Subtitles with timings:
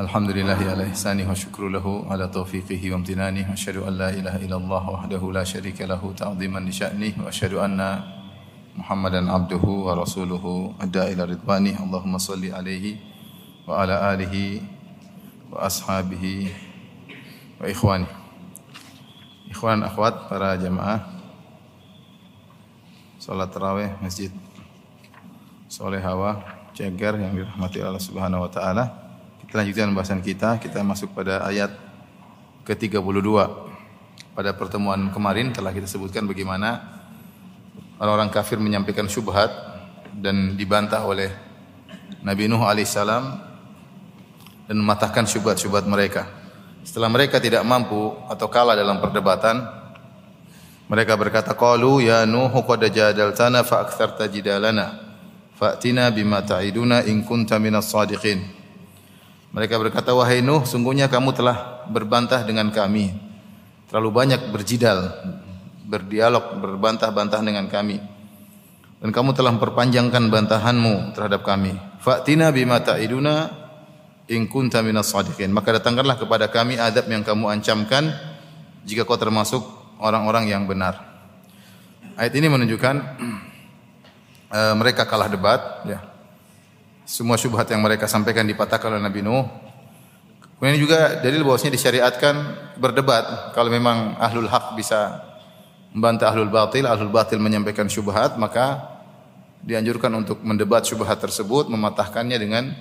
[0.00, 4.40] Alhamdulillahi ala ihsani wa syukru lahu ala taufiqihi wa amtinani wa asyhadu an la ilaha
[4.40, 8.00] illallah wahdahu la syarika lahu ta'ziman li sya'nih wa asyhadu anna
[8.80, 10.72] Muhammadan abduhu wa rasuluhu.
[10.80, 11.76] Adda ila ridwani.
[11.76, 12.96] Allahumma salli alaihi
[13.68, 14.64] wa ala alihi
[15.52, 16.48] wa ashabihi
[17.60, 18.08] wa ikhwani.
[19.52, 21.12] Ikhwan akhwat para jamaah.
[23.20, 24.32] Salat tarawih Masjid
[25.68, 26.40] Soleh Hawa
[26.72, 28.99] Ceger yang dirahmati Allah Subhanahu wa taala.
[29.50, 30.62] Kita lanjutkan pembahasan kita.
[30.62, 31.74] Kita masuk pada ayat
[32.62, 33.02] ke-32.
[34.30, 36.78] Pada pertemuan kemarin telah kita sebutkan bagaimana
[37.98, 39.50] orang-orang kafir menyampaikan syubhat
[40.14, 41.34] dan dibantah oleh
[42.22, 43.24] Nabi Nuh alaihissalam
[44.70, 46.30] dan mematahkan syubhat-syubhat mereka.
[46.86, 49.66] Setelah mereka tidak mampu atau kalah dalam perdebatan,
[50.86, 55.10] mereka berkata, "Qalu ya Nuh qad jadaltana fa aktsarta jidalana.
[55.58, 58.59] Fa'tina bima ta'iduna in kunta minas sadiqin."
[59.50, 63.10] Mereka berkata, "Wahai Nuh, sungguhnya kamu telah berbantah dengan kami.
[63.90, 65.10] Terlalu banyak berjidal,
[65.90, 67.98] berdialog, berbantah-bantah dengan kami.
[69.02, 71.74] Dan kamu telah memperpanjangkan bantahanmu terhadap kami.
[71.98, 73.50] Fa'tina bima ta'iduna
[74.30, 78.14] in kunta minas sadiqin." Maka datangkanlah kepada kami adab yang kamu ancamkan
[78.86, 79.66] jika kau termasuk
[79.98, 81.10] orang-orang yang benar.
[82.14, 82.94] Ayat ini menunjukkan
[84.54, 86.09] uh, mereka kalah debat, ya.
[87.10, 89.42] Semua syubhat yang mereka sampaikan dipatahkan oleh Nabi Nuh.
[90.62, 92.34] Kemudian juga dalil bahwasanya disyariatkan
[92.78, 93.50] berdebat.
[93.50, 95.18] Kalau memang ahlul hak bisa
[95.90, 98.94] membantah ahlul batil, ahlul batil menyampaikan syubhat, maka
[99.58, 102.78] dianjurkan untuk mendebat syubhat tersebut, mematahkannya dengan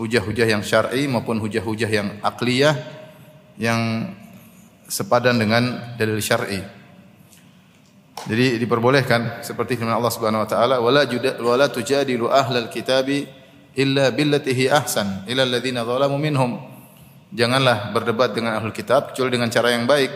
[0.00, 2.80] hujah-hujah yang syar'i maupun hujah-hujah yang akliyah
[3.60, 4.08] yang
[4.88, 6.64] sepadan dengan dalil syar'i.
[8.24, 13.44] Jadi diperbolehkan seperti firman Allah Subhanahu wa taala wala juda wala tujadilu ahlal kitabi
[13.76, 16.58] illa billati hi ahsan ila alladziina zalamu minhum.
[17.36, 20.10] Janganlah berdebat dengan ahlul kitab kecuali dengan cara yang baik.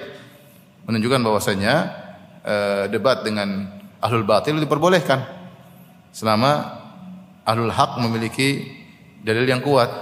[0.88, 1.74] Menunjukkan bahwasanya
[2.42, 3.68] uh, debat dengan
[4.00, 5.20] ahlul batil diperbolehkan
[6.10, 6.80] selama
[7.44, 8.80] ahlul hak memiliki
[9.20, 9.92] dalil yang kuat.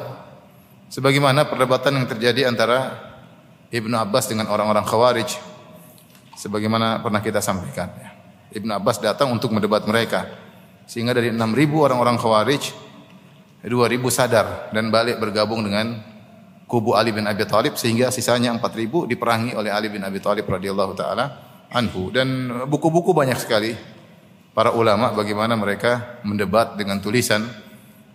[0.88, 2.96] Sebagaimana perdebatan yang terjadi antara
[3.68, 5.36] Ibnu Abbas dengan orang-orang Khawarij
[6.38, 8.10] sebagaimana pernah kita sampaikan ya.
[8.56, 10.24] Ibnu Abbas datang untuk mendebat mereka
[10.88, 11.44] sehingga dari 6000
[11.76, 12.87] orang-orang Khawarij
[13.66, 15.98] 2000 sadar dan balik bergabung dengan
[16.68, 20.92] kubu Ali bin Abi Thalib sehingga sisanya 4000 diperangi oleh Ali bin Abi Thalib radhiyallahu
[20.94, 21.24] taala
[21.74, 22.14] anhu.
[22.14, 23.74] Dan buku-buku banyak sekali.
[24.54, 27.46] Para ulama bagaimana mereka mendebat dengan tulisan.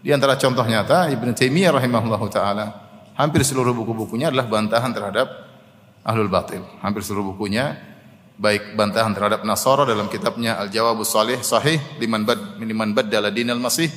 [0.03, 2.65] Di antara contoh nyata Ibnu Taimiyah rahimahullahu taala
[3.15, 5.27] hampir seluruh buku-bukunya adalah bantahan terhadap
[6.03, 6.63] ahlul batil.
[6.83, 7.79] Hampir seluruh bukunya
[8.35, 13.87] baik bantahan terhadap Nasara dalam kitabnya Al-Jawabus Salih Sahih liman bad liman baddala dinal masih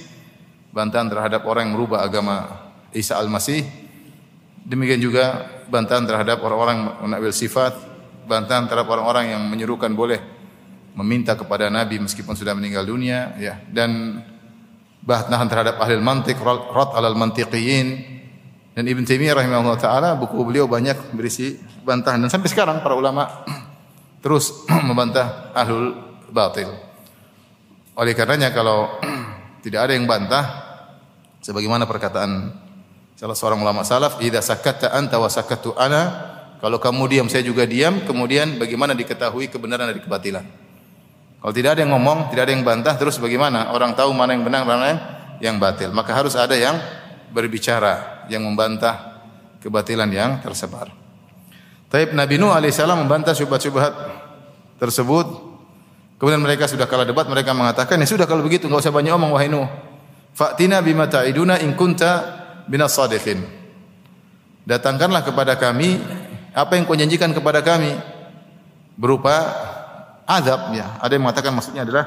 [0.76, 3.64] bantahan terhadap orang yang merubah agama Isa Al-Masih.
[4.68, 7.72] Demikian juga bantahan terhadap orang-orang menakwil sifat,
[8.28, 10.20] bantahan terhadap orang-orang yang menyerukan boleh
[10.92, 14.20] meminta kepada Nabi meskipun sudah meninggal dunia ya dan
[15.04, 17.88] bantahan terhadap ahli mantik rad alal mantiqiyin
[18.72, 23.44] dan Ibn Taimiyah rahimahullah taala buku beliau banyak berisi bantahan dan sampai sekarang para ulama
[24.24, 25.94] terus membantah ahlul
[26.32, 26.72] batil.
[27.96, 28.96] Oleh karenanya kalau
[29.64, 30.65] tidak ada yang bantah
[31.46, 32.50] sebagaimana perkataan
[33.14, 37.68] salah seorang ulama salaf, "Idza sakatta anta wa sakattu ana" Kalau kamu diam saya juga
[37.68, 40.40] diam, kemudian bagaimana diketahui kebenaran dari kebatilan?
[41.36, 44.42] Kalau tidak ada yang ngomong, tidak ada yang bantah, terus bagaimana orang tahu mana yang
[44.42, 44.88] benar, mana
[45.38, 45.92] yang batil?
[45.92, 46.80] Maka harus ada yang
[47.28, 49.20] berbicara, yang membantah
[49.60, 50.88] kebatilan yang tersebar.
[51.92, 53.92] Taib Nabi Nuh alaihissalam membantah syubhat-syubhat
[54.80, 55.28] tersebut.
[56.16, 59.36] Kemudian mereka sudah kalah debat, mereka mengatakan, ya sudah kalau begitu enggak usah banyak omong
[59.36, 59.68] wahai Nuh.
[60.36, 63.40] Fa'tina bima ta'iduna in kunta binas sadiqin.
[64.68, 65.96] Datangkanlah kepada kami
[66.52, 67.96] apa yang kau janjikan kepada kami
[69.00, 69.32] berupa
[70.28, 71.00] azab ya.
[71.00, 72.04] Ada yang mengatakan maksudnya adalah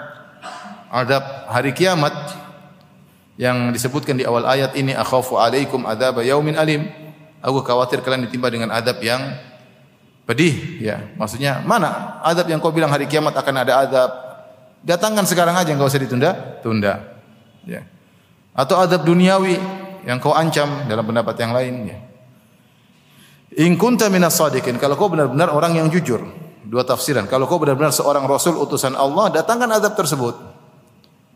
[0.94, 2.14] azab hari kiamat
[3.40, 6.86] yang disebutkan di awal ayat ini akhafu alaikum adzab yaumin alim.
[7.42, 9.42] Aku khawatir kalian ditimpa dengan azab yang
[10.30, 11.02] pedih ya.
[11.18, 14.12] Maksudnya mana azab yang kau bilang hari kiamat akan ada azab?
[14.86, 17.18] Datangkan sekarang aja enggak usah ditunda, tunda.
[17.66, 17.88] Ya.
[18.60, 19.56] Atau azab duniawi
[20.04, 21.98] yang kau ancam dalam pendapat yang lain ya.
[23.64, 26.20] In kunta minas sadiqin, kalau kau benar-benar orang yang jujur.
[26.70, 27.26] Dua tafsiran.
[27.26, 30.36] Kalau kau benar-benar seorang rasul utusan Allah, datangkan azab tersebut.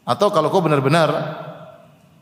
[0.04, 1.10] Atau kalau kau benar-benar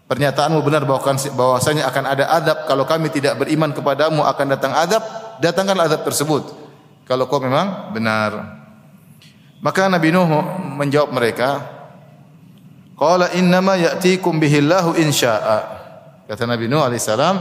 [0.05, 5.01] pernyataanmu benar bahwasanya akan ada azab kalau kami tidak beriman kepadamu akan datang azab,
[5.41, 6.43] datangkan azab tersebut.
[7.09, 8.61] Kalau kau memang benar.
[9.59, 10.29] Maka Nabi Nuh
[10.77, 11.80] menjawab mereka,
[13.01, 15.57] Qala innama ya'tikum bihillahu insya'a.
[16.29, 17.33] Kata Nabi Nuh alaihissalam,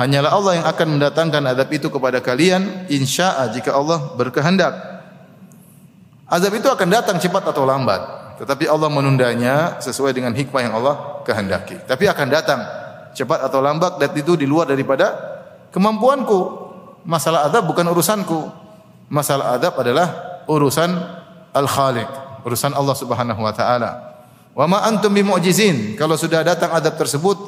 [0.00, 4.72] hanyalah Allah yang akan mendatangkan azab itu kepada kalian insya'a jika Allah berkehendak.
[6.24, 8.00] Azab itu akan datang cepat atau lambat,
[8.40, 11.84] tetapi Allah menundanya sesuai dengan hikmah yang Allah kehendaki.
[11.84, 12.60] Tapi akan datang
[13.12, 15.12] cepat atau lambat dan itu di luar daripada
[15.68, 16.64] kemampuanku.
[17.04, 18.40] Masalah azab bukan urusanku.
[19.12, 20.96] Masalah azab adalah urusan
[21.52, 22.08] Al-Khaliq,
[22.48, 24.08] urusan Allah Subhanahu wa taala.
[24.58, 25.94] Wa ma antum bimu'jizin.
[25.94, 27.38] Kalau sudah datang adab tersebut,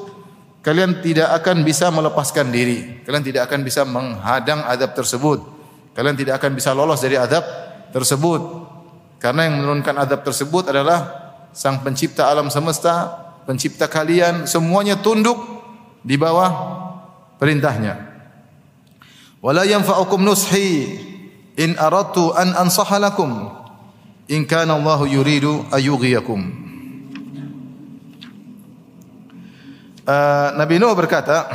[0.62, 3.02] kalian tidak akan bisa melepaskan diri.
[3.02, 5.42] Kalian tidak akan bisa menghadang adab tersebut.
[5.90, 7.42] Kalian tidak akan bisa lolos dari adab
[7.90, 8.70] tersebut.
[9.18, 11.18] Karena yang menurunkan adab tersebut adalah
[11.50, 13.10] Sang Pencipta alam semesta,
[13.42, 15.34] Pencipta kalian, semuanya tunduk
[16.06, 16.50] di bawah
[17.42, 18.06] perintahnya.
[19.42, 20.94] Wala yanfa'ukum nushi
[21.58, 23.50] in aradtu an ansaha lakum
[24.30, 26.69] in kana Allahu yuridu ayughiyakum.
[30.06, 31.48] Uh, Nabi Nuh berkata,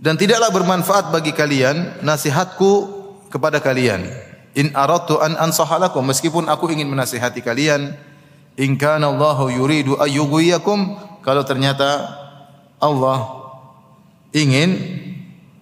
[0.00, 2.72] dan tidaklah bermanfaat bagi kalian nasihatku
[3.28, 4.08] kepada kalian.
[4.56, 7.94] In aradtu an ansahalakum meskipun aku ingin menasihati kalian,
[8.58, 12.10] in kana Allahu yuridu ayyughwiyakum kalau ternyata
[12.80, 13.28] Allah
[14.32, 14.74] ingin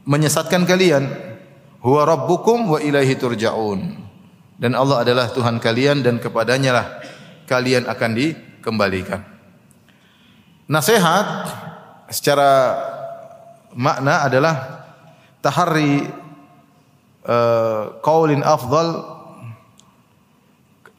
[0.08, 1.10] menyesatkan kalian,
[1.84, 4.06] huwa rabbukum wa ilaihi turja'un.
[4.58, 6.86] Dan Allah adalah Tuhan kalian dan kepadanya lah
[7.46, 9.37] kalian akan dikembalikan.
[10.68, 11.48] Nasihat
[12.12, 12.76] secara
[13.72, 14.84] makna adalah
[15.40, 16.04] tahari
[17.24, 19.16] uh, qaulin afdal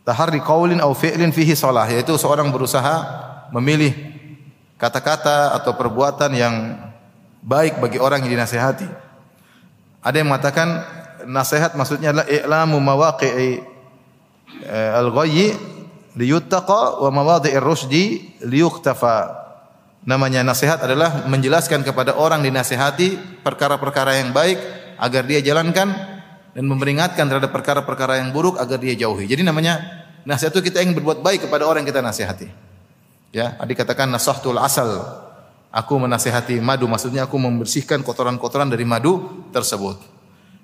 [0.02, 3.06] tahari qaulin atau fi'lin fihi salah yaitu seorang berusaha
[3.54, 3.94] memilih
[4.82, 6.56] kata-kata atau perbuatan yang
[7.46, 8.90] baik bagi orang yang dinasihati.
[10.02, 10.82] Ada yang mengatakan
[11.30, 13.62] nasihat maksudnya adalah i'lamu mawaqi'i
[14.66, 15.54] uh, al-ghayyi
[16.18, 19.39] liyuttaqa wa mawadhi'ir rusdi liyuktafa
[20.10, 24.58] namanya nasihat adalah menjelaskan kepada orang dinasihati perkara-perkara yang baik
[24.98, 25.94] agar dia jalankan
[26.58, 29.30] dan memperingatkan terhadap perkara-perkara yang buruk agar dia jauhi.
[29.30, 29.78] Jadi namanya
[30.26, 32.50] nasihat itu kita ingin berbuat baik kepada orang yang kita nasihati.
[33.30, 34.90] Ya, adik katakan nasahtul asal.
[35.70, 40.02] Aku menasihati madu maksudnya aku membersihkan kotoran-kotoran dari madu tersebut.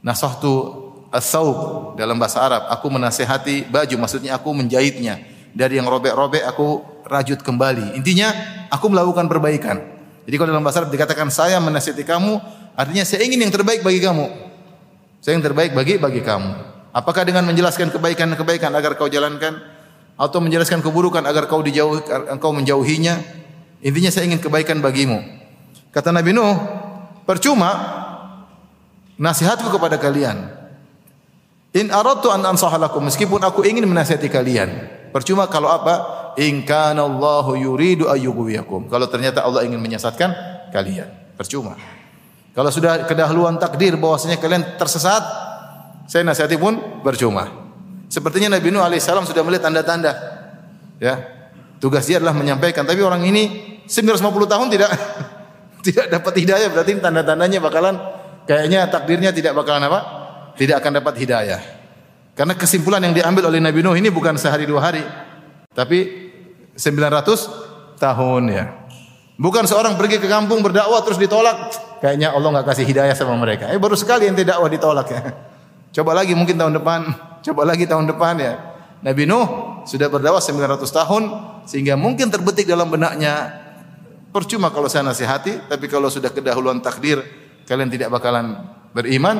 [0.01, 0.73] Nasahtu
[1.13, 5.34] as-saub dalam bahasa Arab, aku menasihati baju maksudnya aku menjahitnya.
[5.55, 7.95] Dari yang robek-robek aku rajut kembali.
[7.95, 8.27] Intinya
[8.67, 9.79] aku melakukan perbaikan.
[10.27, 12.43] Jadi kalau dalam bahasa Arab dikatakan saya menasihati kamu,
[12.75, 14.25] artinya saya ingin yang terbaik bagi kamu.
[15.23, 16.51] Saya yang terbaik bagi bagi kamu.
[16.91, 19.63] Apakah dengan menjelaskan kebaikan-kebaikan agar kau jalankan
[20.19, 23.15] atau menjelaskan keburukan agar kau dijauh engkau menjauhinya?
[23.85, 25.23] Intinya saya ingin kebaikan bagimu.
[25.93, 26.57] Kata Nabi Nuh,
[27.23, 27.71] percuma
[29.15, 30.51] nasihatku kepada kalian.
[31.75, 34.94] In aradtu an ansahalakum meskipun aku ingin menasihati kalian.
[35.15, 36.25] Percuma kalau apa?
[36.35, 38.91] in kana Allahu yuridu ayyughwiyakum.
[38.91, 40.35] Kalau ternyata Allah ingin menyesatkan
[40.75, 41.07] kalian,
[41.39, 41.79] percuma.
[42.51, 45.23] Kalau sudah kedahuluan takdir bahwasanya kalian tersesat,
[46.07, 47.47] saya nasihati pun percuma.
[48.07, 50.11] Sepertinya Nabi Nuh alaihissalam sudah melihat tanda-tanda.
[50.99, 51.19] Ya.
[51.79, 54.89] Tugas dia adalah menyampaikan, tapi orang ini 950 tahun tidak
[55.87, 57.95] tidak dapat hidayah, berarti tanda-tandanya bakalan
[58.47, 59.99] kayaknya takdirnya tidak bakalan apa?
[60.55, 61.84] Tidak akan dapat hidayah.
[62.35, 64.99] Karena kesimpulan yang diambil oleh Nabi Nuh ini bukan sehari dua hari,
[65.71, 66.27] tapi
[66.75, 68.65] 900 tahun ya.
[69.39, 71.71] Bukan seorang pergi ke kampung berdakwah terus ditolak.
[72.03, 73.71] Kayaknya Allah nggak kasih hidayah sama mereka.
[73.71, 75.21] Eh baru sekali yang tidak dakwah ditolak ya.
[75.95, 77.01] Coba lagi mungkin tahun depan.
[77.43, 78.53] Coba lagi tahun depan ya.
[78.99, 79.47] Nabi Nuh
[79.87, 81.23] sudah berdakwah 900 tahun
[81.67, 83.63] sehingga mungkin terbetik dalam benaknya
[84.35, 87.23] percuma kalau saya nasihati, tapi kalau sudah kedahuluan takdir
[87.63, 88.59] kalian tidak bakalan
[88.91, 89.39] beriman,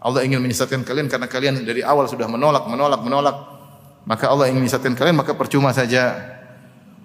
[0.00, 3.36] Allah ingin menyesatkan kalian karena kalian dari awal sudah menolak, menolak, menolak.
[4.06, 6.36] Maka Allah ingin menyesatkan kalian, maka percuma saja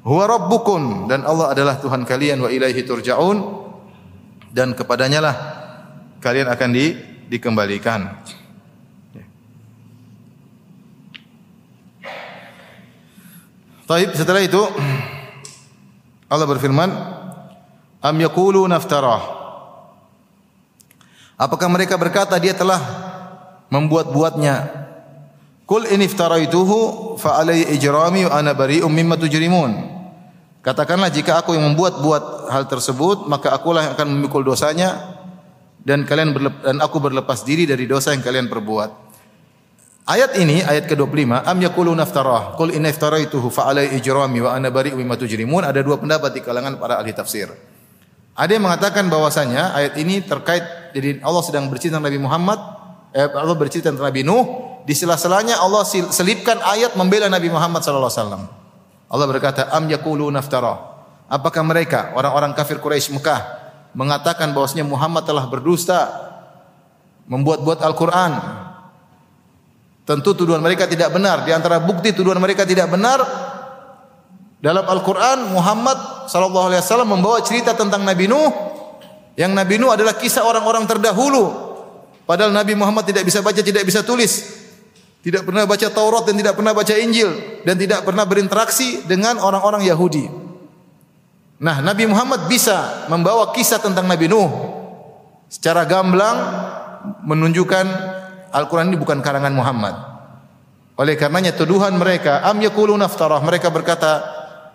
[0.01, 3.37] Huwa rabbukum dan Allah adalah Tuhan kalian wa ilaihi turja'un
[4.49, 5.35] dan kepadanya lah
[6.17, 6.97] kalian akan di,
[7.29, 8.09] dikembalikan.
[13.85, 14.61] Taib setelah itu
[16.31, 16.89] Allah berfirman
[18.01, 19.40] Am yaqulu naftarah
[21.41, 22.77] Apakah mereka berkata dia telah
[23.73, 24.81] membuat-buatnya
[25.71, 29.71] Kul in iftaraituhu fa alayya ijrami wa ana bari'um mimma tujrimun.
[30.59, 34.99] Katakanlah jika aku yang membuat-buat hal tersebut, maka akulah yang akan memikul dosanya
[35.79, 39.15] dan kalian dan aku berlepas diri dari dosa yang kalian perbuat.
[40.11, 44.67] Ayat ini ayat ke-25 am yaquluna iftarah qul inna iftaraituhu fa alai ijrami wa ana
[44.67, 47.47] bari'u mimma tujrimun ada dua pendapat di kalangan para ahli tafsir.
[48.35, 52.59] Ada yang mengatakan bahwasanya ayat ini terkait jadi Allah sedang bercerita tentang Nabi Muhammad
[53.15, 54.43] eh, Allah bercerita tentang Nabi Nuh
[54.87, 58.43] di sela-selanya Allah selipkan ayat membela Nabi Muhammad sallallahu alaihi wasallam.
[59.11, 59.85] Allah berkata am
[61.31, 63.41] Apakah mereka orang-orang kafir Quraisy Mekah
[63.95, 66.11] mengatakan bahwasanya Muhammad telah berdusta
[67.27, 68.33] membuat-buat Al-Qur'an
[70.01, 71.45] Tentu tuduhan mereka tidak benar.
[71.45, 73.21] Di antara bukti tuduhan mereka tidak benar
[74.57, 78.70] dalam Al-Qur'an Muhammad sallallahu alaihi wasallam membawa cerita tentang Nabi Nuh
[79.39, 81.71] yang Nabi Nuh adalah kisah orang-orang terdahulu.
[82.27, 84.61] Padahal Nabi Muhammad tidak bisa baca, tidak bisa tulis.
[85.21, 89.85] Tidak pernah baca Taurat dan tidak pernah baca Injil dan tidak pernah berinteraksi dengan orang-orang
[89.85, 90.25] Yahudi.
[91.61, 94.49] Nah, Nabi Muhammad bisa membawa kisah tentang Nabi Nuh
[95.45, 96.37] secara gamblang
[97.21, 97.85] menunjukkan
[98.49, 99.93] Al-Quran ini bukan karangan Muhammad.
[100.97, 103.05] Oleh karenanya tuduhan mereka, am yakuluna
[103.45, 104.25] mereka berkata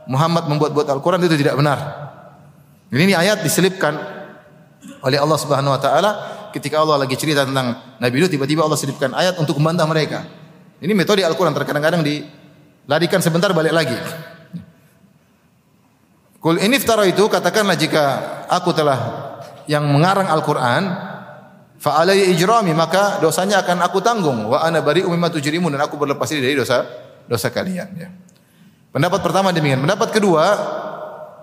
[0.07, 1.79] Muhammad membuat-buat Al-Quran itu tidak benar.
[2.95, 4.16] Ini, ini ayat diselipkan
[5.05, 6.11] oleh Allah Subhanahu wa taala
[6.57, 10.25] ketika Allah lagi cerita tentang Nabi Nuh tiba-tiba Allah selipkan ayat untuk membantah mereka.
[10.81, 13.97] Ini metode Al-Quran terkadang-kadang dilarikan sebentar balik lagi.
[16.41, 18.05] Kul ini itu katakanlah jika
[18.47, 18.99] aku telah
[19.67, 20.83] yang mengarang Al-Quran
[21.77, 26.31] fa ijrami maka dosanya akan aku tanggung wa ana bari'u mimma tujrimun dan aku berlepas
[26.31, 26.87] diri dari dosa
[27.27, 28.09] dosa kalian ya.
[28.95, 29.85] Pendapat pertama demikian.
[29.85, 30.45] Pendapat kedua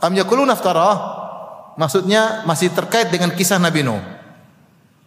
[0.02, 1.13] am yakuluna iftarah
[1.76, 4.02] maksudnya masih terkait dengan kisah Nabi Nuh.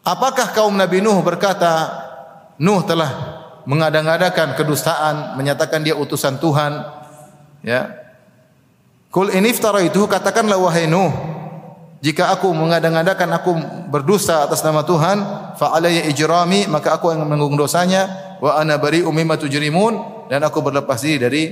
[0.07, 2.05] Apakah kaum Nabi Nuh berkata
[2.63, 3.11] Nuh telah
[3.67, 6.73] mengadang-adakan kedustaan, menyatakan dia utusan Tuhan
[7.67, 7.91] ya.
[9.11, 11.37] Kul ini itu katakanlah wahai Nuh
[12.05, 13.51] jika aku mengadang-adakan aku
[13.91, 15.17] berdosa atas nama Tuhan
[15.59, 20.63] fa alayya ijrami maka aku yang menanggung dosanya wa ana bari'u mimma tujrimun dan aku
[20.63, 21.43] berlepas diri dari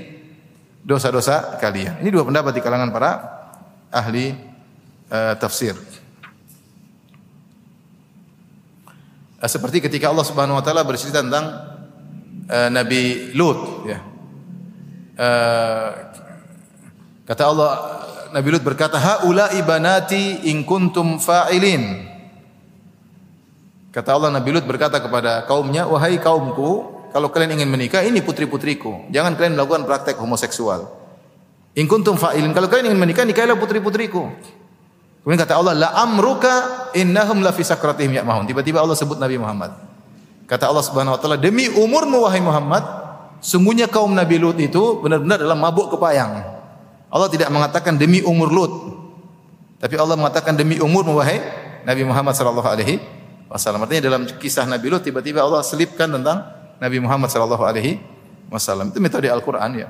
[0.84, 2.04] dosa-dosa kalian.
[2.04, 3.10] Ini dua pendapat di kalangan para
[3.88, 4.53] ahli
[5.14, 5.78] uh, tafsir.
[9.38, 11.46] Uh, seperti ketika Allah Subhanahu wa taala bercerita tentang
[12.50, 13.98] uh, Nabi Lut ya.
[15.14, 15.90] Uh,
[17.22, 17.70] kata Allah
[18.34, 22.10] Nabi Lut berkata, "Haula ibanati in kuntum fa'ilin."
[23.94, 26.70] Kata Allah Nabi Lut berkata kepada kaumnya, "Wahai kaumku,
[27.14, 29.06] kalau kalian ingin menikah, ini putri-putriku.
[29.14, 31.06] Jangan kalian melakukan praktek homoseksual."
[31.78, 32.50] In kuntum fa'ilin.
[32.50, 34.34] Kalau kalian ingin menikah, nikahilah putri-putriku.
[35.24, 36.52] Kemudian kata Allah, "La amruka
[36.92, 39.72] innahum la fi ya'mahun." Tiba-tiba Allah sebut Nabi Muhammad.
[40.44, 42.84] Kata Allah Subhanahu wa taala, "Demi umurmu wahai Muhammad,
[43.40, 46.44] sungguhnya kaum Nabi Lut itu benar-benar dalam mabuk kepayang."
[47.08, 48.72] Allah tidak mengatakan demi umur Lut.
[49.80, 51.40] Tapi Allah mengatakan demi umur wahai
[51.88, 53.00] Nabi Muhammad sallallahu alaihi
[53.48, 53.88] wasallam.
[53.88, 56.44] Artinya dalam kisah Nabi Lut tiba-tiba Allah selipkan tentang
[56.84, 57.96] Nabi Muhammad sallallahu alaihi
[58.52, 58.92] wasallam.
[58.92, 59.88] Itu metode Al-Qur'an ya.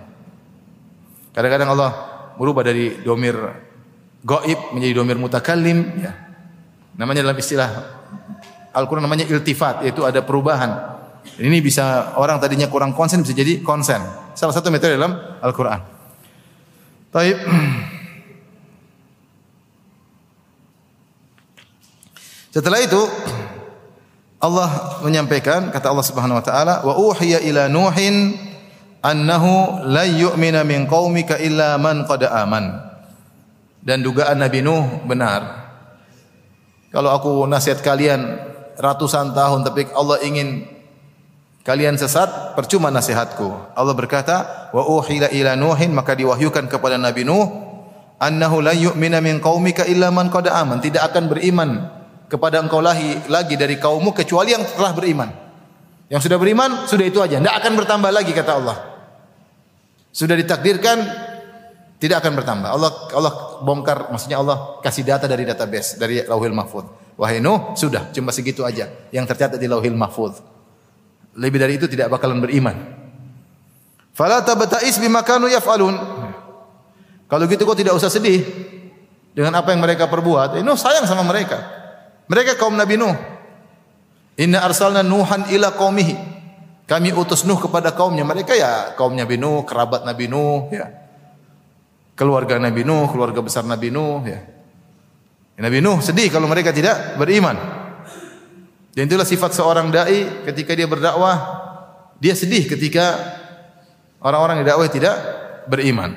[1.34, 1.90] Kadang-kadang Allah
[2.38, 3.34] berubah dari domir
[4.24, 6.12] gaib menjadi domir mutakallim ya.
[6.96, 7.70] Namanya dalam istilah
[8.74, 10.96] Al-Qur'an namanya iltifat yaitu ada perubahan.
[11.38, 14.00] Ini bisa orang tadinya kurang konsen bisa jadi konsen.
[14.34, 15.14] Salah satu metode dalam
[15.44, 15.80] Al-Qur'an.
[17.14, 17.38] Taib.
[22.54, 23.02] Setelah itu
[24.38, 28.38] Allah menyampaikan kata Allah Subhanahu wa taala wa uhiya ila nuhin
[29.02, 32.93] annahu la yu'mina min qaumika illa man qad aman.
[33.84, 35.68] Dan dugaan Nabi Nuh benar.
[36.88, 38.40] Kalau aku nasihat kalian
[38.80, 40.74] ratusan tahun tapi Allah ingin
[41.64, 43.72] Kalian sesat, percuma nasihatku.
[43.72, 47.48] Allah berkata, wa uhila ila Nuhin maka diwahyukan kepada Nabi Nuh
[48.20, 50.84] annahu la yu'mina min qaumika illa man qad aman.
[50.84, 51.88] Tidak akan beriman
[52.28, 55.32] kepada engkau lagi, lagi dari kaummu kecuali yang telah beriman.
[56.12, 58.76] Yang sudah beriman sudah itu aja, tidak akan bertambah lagi kata Allah.
[60.12, 61.00] Sudah ditakdirkan
[62.04, 62.68] tidak akan bertambah.
[62.68, 63.32] Allah Allah
[63.64, 66.84] bongkar maksudnya Allah kasih data dari database dari Lauhil Mahfuz.
[67.16, 70.44] Wahai Nuh, sudah cuma segitu aja yang tercatat di Lauhil Mahfuz.
[71.32, 72.76] Lebih dari itu tidak bakalan beriman.
[74.12, 75.96] Fala tabta'is bima kanu yaf'alun.
[77.24, 78.44] Kalau gitu kau tidak usah sedih
[79.32, 80.60] dengan apa yang mereka perbuat.
[80.60, 81.56] Eh, Nuh sayang sama mereka.
[82.28, 83.16] Mereka kaum Nabi Nuh.
[84.36, 86.14] Inna arsalna Nuhan ila qaumihi.
[86.84, 88.28] Kami utus Nuh kepada kaumnya.
[88.28, 91.03] Mereka ya kaum Nabi Nuh, kerabat Nabi Nuh, ya.
[92.14, 94.38] Keluarga Nabi Nuh, keluarga besar Nabi Nuh, ya.
[95.58, 97.54] Nabi Nuh sedih kalau mereka tidak beriman.
[98.94, 101.38] Dan itulah sifat seorang dai ketika dia berdakwah,
[102.22, 103.18] dia sedih ketika
[104.22, 105.14] orang-orang yang dakwah tidak
[105.66, 106.14] beriman.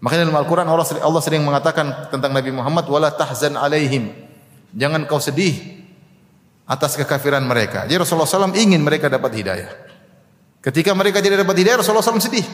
[0.00, 4.08] Makanya dalam Al-Qur'an Allah sering mengatakan tentang Nabi Muhammad wala tahzan alaihim.
[4.72, 5.84] Jangan kau sedih
[6.64, 7.84] atas kekafiran mereka.
[7.84, 9.68] Jadi Rasulullah SAW ingin mereka dapat hidayah.
[10.64, 12.44] Ketika mereka tidak dapat hidayah, Rasulullah SAW sedih.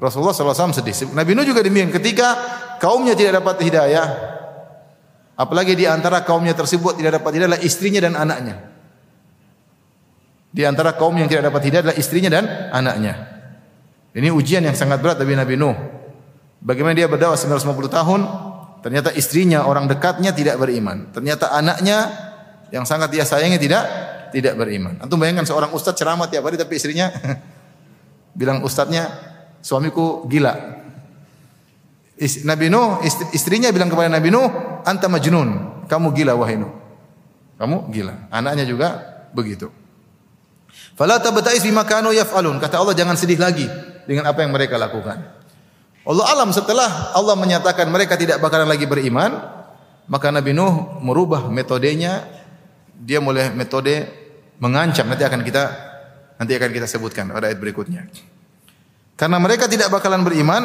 [0.00, 1.12] Rasulullah SAW sedih.
[1.12, 1.92] Nabi Nuh juga demikian.
[1.92, 2.28] Ketika
[2.80, 4.06] kaumnya tidak dapat hidayah,
[5.36, 8.56] apalagi di antara kaumnya tersebut tidak dapat hidayah adalah istrinya dan anaknya.
[10.50, 13.14] Di antara kaum yang tidak dapat hidayah adalah istrinya dan anaknya.
[14.16, 15.76] Ini ujian yang sangat berat bagi Nabi Nuh.
[16.64, 18.20] Bagaimana dia berdakwah 950 tahun,
[18.80, 21.12] ternyata istrinya orang dekatnya tidak beriman.
[21.12, 22.08] Ternyata anaknya
[22.72, 23.84] yang sangat dia sayangi tidak
[24.32, 24.96] tidak beriman.
[24.96, 27.12] Antum bayangkan seorang ustaz ceramah tiap hari tapi istrinya
[28.38, 29.29] bilang ustadznya
[29.60, 30.80] suamiku gila.
[32.44, 33.00] Nabi Nuh
[33.32, 34.48] istrinya bilang kepada Nabi Nuh,
[34.84, 36.72] "Anta majnun." Kamu gila wahai Nuh.
[37.56, 38.28] Kamu gila.
[38.28, 39.00] Anaknya juga
[39.32, 39.72] begitu.
[40.96, 42.60] Fala tabtais bima kanu yaf'alun.
[42.60, 43.64] Kata Allah jangan sedih lagi
[44.04, 45.20] dengan apa yang mereka lakukan.
[46.04, 49.36] Allah alam setelah Allah menyatakan mereka tidak bakalan lagi beriman,
[50.08, 52.24] maka Nabi Nuh merubah metodenya.
[53.00, 54.08] Dia mulai metode
[54.60, 55.08] mengancam.
[55.08, 55.62] Nanti akan kita
[56.36, 58.08] nanti akan kita sebutkan pada ayat berikutnya.
[59.20, 60.64] Karena mereka tidak bakalan beriman,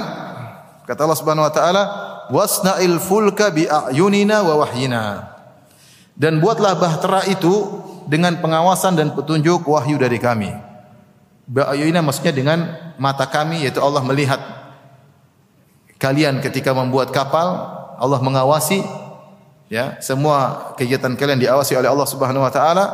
[0.87, 1.83] kata Allah Subhanahu wa taala,
[2.31, 5.35] "Wasna'il fulka bi a'yunina wa wahyina."
[6.15, 7.51] Dan buatlah bahtera itu
[8.07, 10.55] dengan pengawasan dan petunjuk wahyu dari kami.
[11.51, 12.59] Ba'ayuna maksudnya dengan
[12.95, 14.39] mata kami yaitu Allah melihat
[15.99, 17.59] kalian ketika membuat kapal,
[17.99, 18.87] Allah mengawasi
[19.67, 22.85] ya, semua kegiatan kalian diawasi oleh Allah Subhanahu wa taala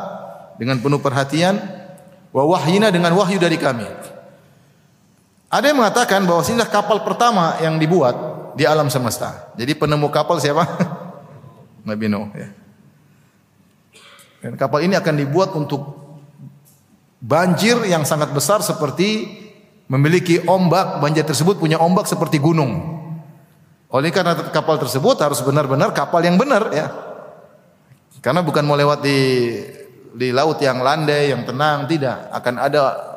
[0.58, 1.54] dengan penuh perhatian
[2.34, 4.11] wa wahyina dengan wahyu dari kami.
[5.52, 8.16] Ada yang mengatakan bahwa inilah kapal pertama yang dibuat
[8.56, 9.52] di alam semesta.
[9.52, 10.64] Jadi penemu kapal siapa?
[11.88, 12.48] Nabi Nuh ya.
[14.40, 15.92] Dan kapal ini akan dibuat untuk
[17.20, 19.28] banjir yang sangat besar seperti
[19.92, 23.04] memiliki ombak, banjir tersebut punya ombak seperti gunung.
[23.92, 26.88] Oleh karena kapal tersebut harus benar-benar kapal yang benar ya.
[28.24, 29.20] Karena bukan mau lewat di
[30.16, 32.32] di laut yang landai, yang tenang, tidak.
[32.32, 33.11] Akan ada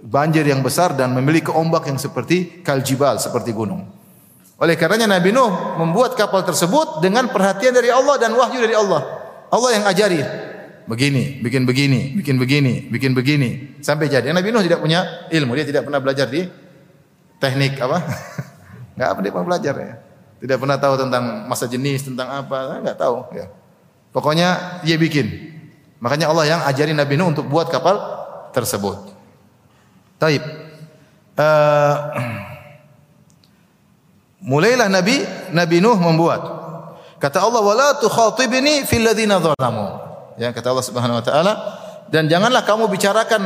[0.00, 3.84] banjir yang besar dan memiliki ombak yang seperti kaljibal, seperti gunung.
[4.60, 9.00] Oleh karenanya Nabi Nuh membuat kapal tersebut dengan perhatian dari Allah dan wahyu dari Allah.
[9.48, 10.20] Allah yang ajari
[10.84, 14.28] begini, bikin begini, bikin begini, bikin begini sampai jadi.
[14.36, 16.44] Nabi Nuh tidak punya ilmu, dia tidak pernah belajar di
[17.40, 17.98] teknik apa?
[19.00, 19.92] Enggak apa dia pernah belajar ya.
[20.40, 23.52] Tidak pernah tahu tentang masa jenis, tentang apa, enggak tahu ya.
[24.08, 25.28] Pokoknya dia bikin.
[26.00, 28.00] Makanya Allah yang ajari Nabi Nuh untuk buat kapal
[28.56, 29.19] tersebut.
[30.20, 30.44] Taib.
[31.40, 31.96] Uh,
[34.44, 35.24] mulailah Nabi
[35.56, 36.44] Nabi Nuh membuat.
[37.16, 39.96] Kata Allah wala tukhatibni fil ladzina zalamu.
[40.36, 41.52] Ya kata Allah Subhanahu wa taala
[42.12, 43.42] dan janganlah kamu bicarakan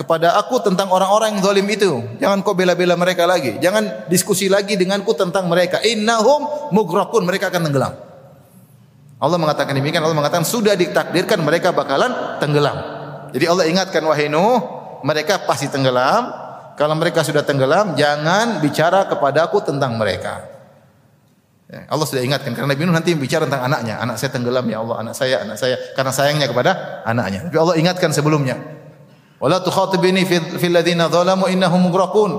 [0.00, 2.00] kepada aku tentang orang-orang yang zalim itu.
[2.16, 3.60] Jangan kau bela-bela mereka lagi.
[3.60, 5.84] Jangan diskusi lagi denganku tentang mereka.
[5.84, 7.92] Innahum mughraqun, mereka akan tenggelam.
[9.20, 12.80] Allah mengatakan demikian, Allah mengatakan sudah ditakdirkan mereka bakalan tenggelam.
[13.36, 16.48] Jadi Allah ingatkan wahai Nuh, mereka pasti tenggelam.
[16.80, 20.48] Kalau mereka sudah tenggelam, jangan bicara kepadaku tentang mereka.
[21.70, 24.82] Ya, Allah sudah ingatkan karena Nabi Nuh nanti bicara tentang anaknya, anak saya tenggelam ya
[24.82, 27.46] Allah, anak saya, anak saya karena sayangnya kepada anaknya.
[27.46, 28.58] Tapi Allah ingatkan sebelumnya.
[29.38, 32.32] Wala tukhatibni fil ladzina zalamu innahum mughraqun.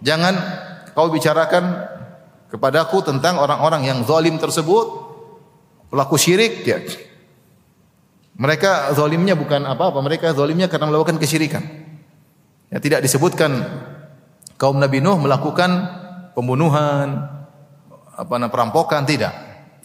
[0.00, 0.34] Jangan
[0.96, 1.84] kau bicarakan
[2.48, 4.86] kepadaku tentang orang-orang yang zalim tersebut,
[5.92, 6.80] pelaku syirik ya.
[8.40, 11.83] Mereka zalimnya bukan apa-apa, mereka zalimnya karena melakukan kesyirikan.
[12.74, 13.54] Ya, tidak disebutkan
[14.58, 15.70] kaum Nabi Nuh melakukan
[16.34, 17.22] pembunuhan,
[18.18, 19.30] apa perampokan tidak.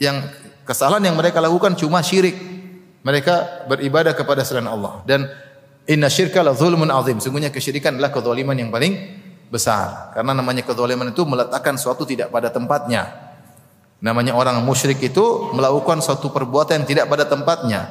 [0.01, 0.33] Yang
[0.65, 2.33] kesalahan yang mereka lakukan cuma syirik.
[3.05, 5.29] Mereka beribadah kepada selain Allah dan
[5.85, 7.21] inna syirka la zulmun azim.
[7.21, 8.97] Sungguhnya kesyirikan adalah kezaliman yang paling
[9.53, 10.09] besar.
[10.17, 13.05] Karena namanya kezaliman itu meletakkan suatu tidak pada tempatnya.
[14.01, 17.85] Namanya orang musyrik itu melakukan suatu perbuatan yang tidak pada tempatnya.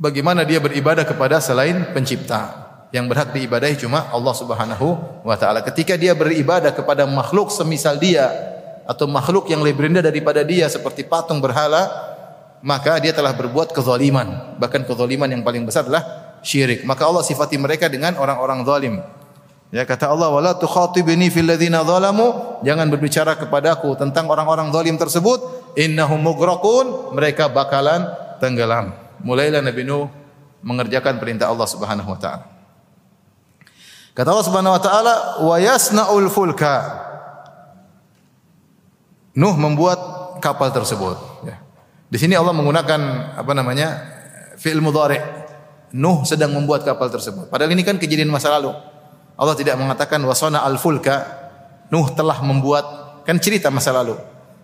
[0.00, 2.69] Bagaimana dia beribadah kepada selain pencipta?
[2.90, 5.62] Yang berhak diibadahi cuma Allah Subhanahu wa taala.
[5.62, 8.50] Ketika dia beribadah kepada makhluk semisal dia,
[8.90, 11.86] atau makhluk yang lebih rendah daripada dia seperti patung berhala,
[12.58, 14.58] maka dia telah berbuat kezaliman.
[14.58, 16.82] Bahkan kezaliman yang paling besar adalah syirik.
[16.82, 18.94] Maka Allah sifati mereka dengan orang-orang zalim.
[19.70, 25.38] Ya kata Allah wala tukhatibni fil ladzina zalamu jangan berbicara kepadaku tentang orang-orang zalim tersebut
[25.78, 28.10] innahum mughraqun mereka bakalan
[28.42, 28.90] tenggelam.
[29.22, 30.10] Mulailah Nabi Nuh
[30.66, 32.59] mengerjakan perintah Allah Subhanahu wa taala.
[34.10, 37.06] Kata Allah Subhanahu wa taala wa yasnaul fulka
[39.38, 39.98] Nuh membuat
[40.42, 41.46] kapal tersebut.
[41.46, 41.62] Ya.
[42.10, 43.00] Di sini Allah menggunakan
[43.38, 44.02] apa namanya
[44.58, 45.22] fi'il mudhari.
[45.94, 47.46] Nuh sedang membuat kapal tersebut.
[47.50, 48.74] Padahal ini kan kejadian masa lalu.
[49.38, 51.22] Allah tidak mengatakan wasana al fulka.
[51.94, 52.84] Nuh telah membuat
[53.22, 54.18] kan cerita masa lalu.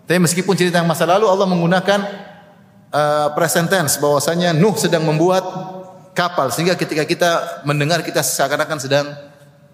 [0.07, 1.99] Tapi meskipun cerita masa lalu Allah menggunakan
[2.91, 5.43] uh, present tense bahwasanya Nuh sedang membuat
[6.11, 7.31] kapal sehingga ketika kita
[7.67, 9.05] mendengar kita seakan-akan sedang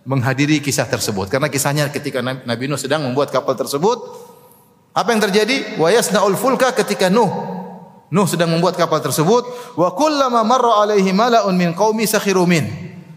[0.04, 1.32] menghadiri kisah tersebut.
[1.32, 3.98] Karena kisahnya ketika Nabi Nuh sedang membuat kapal tersebut
[4.94, 5.82] apa yang terjadi?
[5.82, 7.30] Wa yasnaul fulka ketika Nuh.
[8.14, 9.74] Nuh sedang membuat kapal tersebut.
[9.74, 12.70] Wa kullama marra alaihi mala'un min qaumi sakhiru min.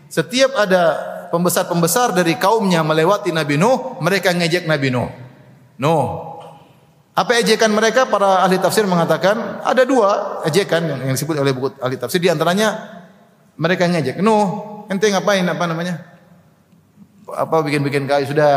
[0.08, 0.96] Setiap ada
[1.28, 5.12] pembesar-pembesar dari kaumnya melewati Nabi Nuh mereka ngejek Nabi Nuh.
[5.76, 6.04] Nuh.
[7.16, 8.08] Apa ejekan mereka?
[8.08, 12.20] Para ahli tafsir mengatakan ada dua ejekan yang, disebut oleh buku ahli tafsir.
[12.20, 12.76] Di antaranya
[13.60, 15.44] mereka ngejek, Nuh, ente ngapain?
[15.44, 16.15] Apa namanya?
[17.26, 18.52] Apa bikin-bikin kayu sudah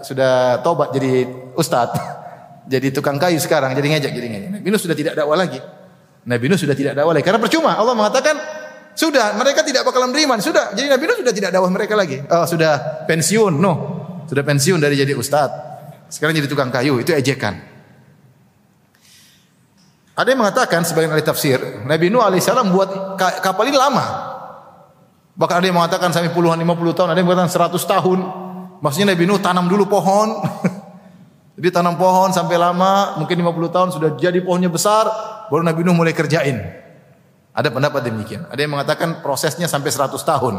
[0.00, 1.92] sudah tobat jadi ustad,
[2.72, 4.50] jadi tukang kayu sekarang, jadi ngejek, jadi ngejek.
[4.60, 5.60] Nabi Nuh sudah tidak dakwah lagi.
[6.24, 7.76] Nabi Nuh sudah tidak dakwah lagi karena percuma.
[7.76, 8.36] Allah mengatakan
[8.94, 10.38] sudah mereka tidak bakalan beriman.
[10.40, 10.72] Sudah.
[10.72, 12.22] Jadi Nabi Nuh sudah tidak dakwah mereka lagi.
[12.30, 13.52] Oh, sudah pensiun.
[13.58, 13.76] Nuh.
[14.24, 15.50] Sudah pensiun dari jadi ustad.
[16.08, 17.02] Sekarang jadi tukang kayu.
[17.02, 17.74] Itu ejekan.
[20.14, 21.58] Ada yang mengatakan sebagian ahli tafsir,
[21.90, 24.33] Nabi Nuh alaihissalam buat kapal ini lama.
[25.34, 28.18] Bahkan ada yang mengatakan sampai puluhan 50 tahun, ada yang mengatakan 100 tahun.
[28.78, 30.38] Maksudnya Nabi Nuh tanam dulu pohon.
[31.58, 35.06] Jadi tanam pohon sampai lama, mungkin 50 tahun sudah jadi pohonnya besar,
[35.46, 36.58] baru Nabi Nuh mulai kerjain.
[37.54, 38.50] Ada pendapat demikian.
[38.50, 40.58] Ada yang mengatakan prosesnya sampai 100 tahun.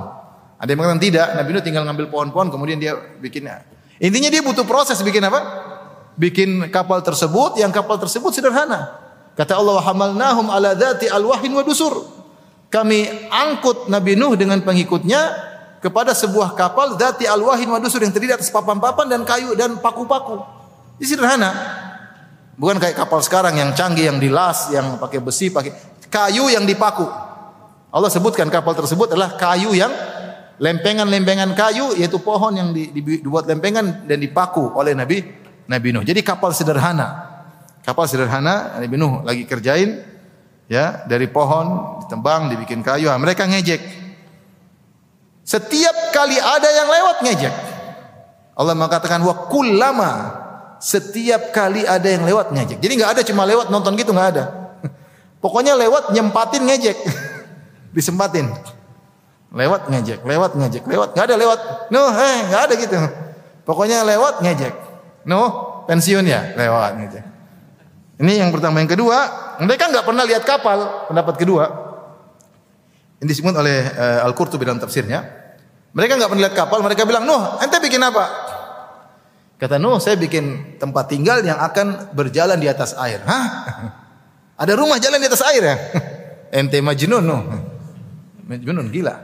[0.56, 3.68] Ada yang mengatakan tidak, Nabi Nuh tinggal ngambil pohon-pohon kemudian dia bikinnya.
[4.00, 5.40] Intinya dia butuh proses bikin apa?
[6.16, 8.96] Bikin kapal tersebut, yang kapal tersebut sederhana.
[9.36, 12.15] Kata Allah, "Hamalnahum ala dzati alwahin wa dusur."
[12.76, 15.32] Kami angkut Nabi Nuh dengan pengikutnya
[15.80, 20.44] kepada sebuah kapal dzati alwahin wa dusur yang terdiri atas papan-papan dan kayu dan paku-paku.
[21.00, 21.56] Ini sederhana.
[22.60, 25.72] Bukan kayak kapal sekarang yang canggih yang dilas, yang pakai besi, pakai
[26.12, 27.08] kayu yang dipaku.
[27.96, 29.96] Allah sebutkan kapal tersebut adalah kayu yang
[30.60, 35.24] lempengan-lempengan kayu yaitu pohon yang dibuat lempengan dan dipaku oleh Nabi
[35.72, 36.04] Nabi Nuh.
[36.04, 37.24] Jadi kapal sederhana.
[37.88, 40.15] Kapal sederhana Nabi Nuh lagi kerjain
[40.66, 43.10] ya dari pohon ditembang dibikin kayu.
[43.10, 43.82] Nah, mereka ngejek.
[45.46, 47.56] Setiap kali ada yang lewat ngejek.
[48.56, 50.12] Allah mengatakan wa kullama
[50.82, 52.82] setiap kali ada yang lewat ngejek.
[52.82, 54.44] Jadi nggak ada cuma lewat nonton gitu nggak ada.
[55.44, 56.98] Pokoknya lewat nyempatin ngejek.
[57.96, 58.50] Disempatin.
[59.56, 61.16] Lewat ngejek, lewat ngejek, lewat.
[61.16, 61.60] Nggak ada lewat.
[61.94, 62.98] Nuh, eh nggak ada gitu.
[63.64, 64.74] Pokoknya lewat ngejek.
[65.30, 65.50] Nuh,
[65.88, 67.35] pensiun ya, lewat ngejek.
[68.16, 68.80] Ini yang pertama.
[68.80, 69.18] Yang kedua,
[69.60, 71.08] mereka nggak pernah lihat kapal.
[71.12, 71.64] Pendapat kedua,
[73.20, 75.24] ini disebut oleh uh, Al-Qurtubi dalam tafsirnya.
[75.96, 76.80] Mereka nggak pernah lihat kapal.
[76.84, 78.26] Mereka bilang, Nuh, ente bikin apa?
[79.56, 83.24] Kata Nuh, saya bikin tempat tinggal yang akan berjalan di atas air.
[83.24, 83.46] Hah?
[84.62, 85.76] Ada rumah jalan di atas air ya?
[86.60, 87.42] ente majnun, Nuh.
[88.48, 89.16] Majnun, gila.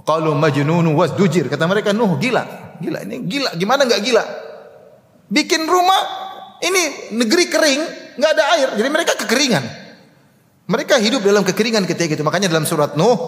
[0.00, 1.48] Kalau majnun was dujir.
[1.48, 2.76] Kata mereka, Nuh, gila.
[2.80, 3.52] Gila, ini gila.
[3.56, 4.24] Gimana nggak gila?
[5.30, 6.02] Bikin rumah
[6.60, 7.80] ini negeri kering,
[8.18, 9.64] nggak ada air, jadi mereka kekeringan.
[10.70, 12.22] Mereka hidup dalam kekeringan ketika itu.
[12.22, 13.18] Makanya dalam surat Nuh,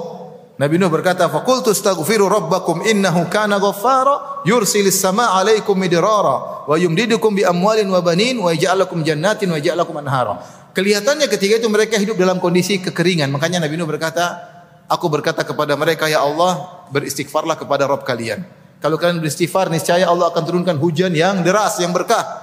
[0.63, 7.35] Nabi Nuh berkata, "Faqultu astaghfiru rabbakum innahu kana ghaffara yursilis samaa 'alaikum midrara wa yumdidukum
[7.35, 10.39] bi amwalin wa banin wa yaj'alakum jannatin wa yaj'alakum anhara."
[10.71, 13.27] Kelihatannya ketika itu mereka hidup dalam kondisi kekeringan.
[13.35, 14.39] Makanya Nabi Nuh berkata,
[14.87, 20.35] "Aku berkata kepada mereka, ya Allah, beristighfarlah kepada Rabb kalian." Kalau kalian beristighfar, niscaya Allah
[20.35, 22.43] akan turunkan hujan yang deras, yang berkah.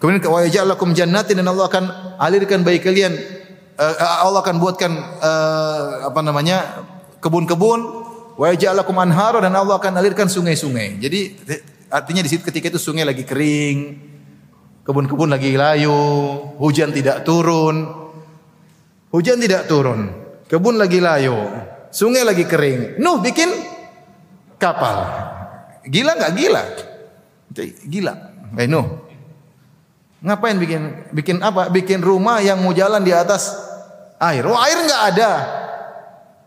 [0.00, 1.84] Kemudian wa yaj'alakum jannatin dan Allah akan
[2.16, 3.12] alirkan bagi kalian
[3.76, 6.88] uh, Allah akan buatkan uh, apa namanya?
[7.20, 7.80] kebun-kebun
[8.40, 10.96] wa yaj'alakum anhara dan Allah akan alirkan sungai-sungai.
[10.96, 11.36] Jadi
[11.92, 13.78] artinya di situ ketika itu sungai lagi kering,
[14.88, 15.92] kebun-kebun lagi layu,
[16.56, 18.00] hujan tidak turun.
[19.10, 20.06] Hujan tidak turun,
[20.46, 21.34] kebun lagi layu,
[21.90, 23.02] sungai lagi kering.
[23.02, 23.50] Nuh bikin
[24.54, 25.02] kapal.
[25.90, 26.62] Gila nggak gila?
[27.90, 28.14] Gila.
[28.54, 28.86] Eh Nuh.
[30.22, 31.66] Ngapain bikin bikin apa?
[31.72, 33.50] Bikin rumah yang mau jalan di atas
[34.22, 34.46] air.
[34.46, 35.30] Oh, air nggak ada.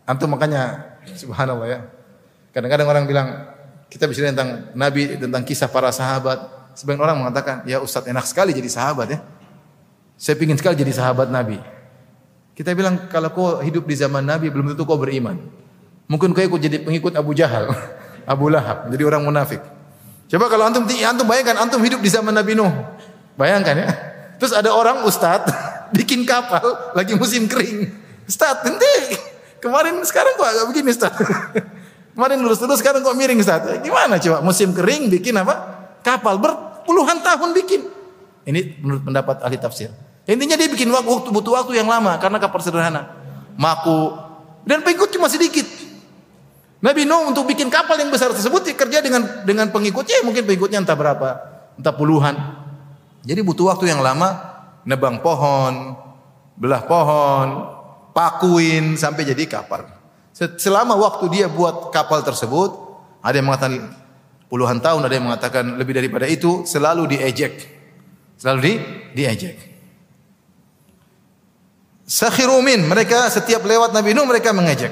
[0.07, 1.79] Antum makanya subhanallah ya.
[2.55, 3.27] Kadang-kadang orang bilang
[3.91, 6.71] kita bicara tentang nabi, tentang kisah para sahabat.
[6.73, 9.19] Sebagian orang mengatakan, "Ya Ustaz, enak sekali jadi sahabat ya."
[10.17, 11.59] Saya ingin sekali jadi sahabat Nabi.
[12.53, 15.35] Kita bilang kalau kau hidup di zaman Nabi belum tentu kau beriman.
[16.05, 17.67] Mungkin kau jadi pengikut Abu Jahal.
[18.23, 19.59] Abu Lahab, jadi orang munafik.
[20.31, 22.71] Coba kalau antum antum bayangkan antum hidup di zaman Nabi Nuh.
[23.37, 23.89] Bayangkan ya.
[24.41, 25.45] Terus ada orang ustad
[25.97, 27.91] bikin kapal lagi musim kering.
[28.25, 29.19] Ustad, nanti
[29.59, 31.13] kemarin sekarang kok agak begini Ustad.
[32.15, 33.83] kemarin lurus-lurus sekarang kok miring Ustad.
[33.83, 35.55] Gimana coba musim kering bikin apa?
[36.01, 37.81] Kapal berpuluhan tahun bikin.
[38.43, 39.91] Ini menurut pendapat ahli tafsir.
[40.23, 43.11] Intinya dia bikin waktu butuh waktu yang lama karena kapal sederhana.
[43.59, 44.15] Maku
[44.63, 45.67] dan pengikut cuma sedikit.
[46.83, 50.99] Nabi Nuh untuk bikin kapal yang besar tersebut kerja dengan dengan pengikutnya mungkin pengikutnya entah
[50.99, 51.29] berapa,
[51.79, 52.35] entah puluhan.
[53.23, 54.35] Jadi butuh waktu yang lama
[54.83, 55.95] nebang pohon,
[56.59, 57.47] belah pohon,
[58.11, 59.87] pakuin sampai jadi kapal.
[60.35, 62.75] Selama waktu dia buat kapal tersebut,
[63.23, 63.95] ada yang mengatakan
[64.51, 67.63] puluhan tahun, ada yang mengatakan lebih daripada itu, selalu diejek.
[68.35, 68.73] Selalu di
[69.15, 69.57] diejek.
[72.03, 74.91] Sakhiru min, mereka setiap lewat Nabi Nuh mereka mengejek.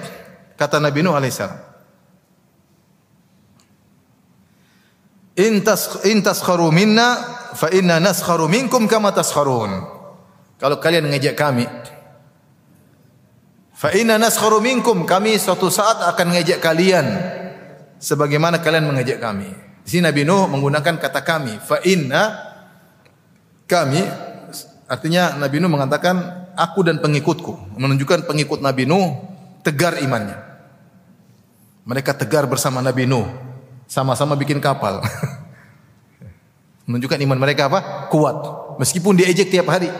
[0.55, 1.70] Kata Nabi Nuh alaihissalam.
[5.39, 7.15] Intas intas kharu minna
[7.55, 9.87] fa inna naskharu minkum kama taskharun.
[10.59, 11.65] Kalau kalian mengejek kami,
[13.73, 17.05] fa inna naskharu minkum, kami suatu saat akan mengejek kalian
[17.97, 19.49] sebagaimana kalian mengejek kami.
[19.81, 22.53] Di sini Nabi Nuh menggunakan kata kami, fa inna
[23.65, 24.05] kami
[24.85, 26.15] artinya Nabi Nuh mengatakan
[26.53, 29.17] aku dan pengikutku, menunjukkan pengikut Nabi Nuh
[29.65, 30.37] tegar imannya.
[31.89, 33.25] Mereka tegar bersama Nabi Nuh,
[33.91, 35.03] sama-sama bikin kapal.
[36.87, 38.07] menunjukkan iman mereka apa?
[38.07, 38.37] Kuat.
[38.79, 39.91] Meskipun diejek tiap hari.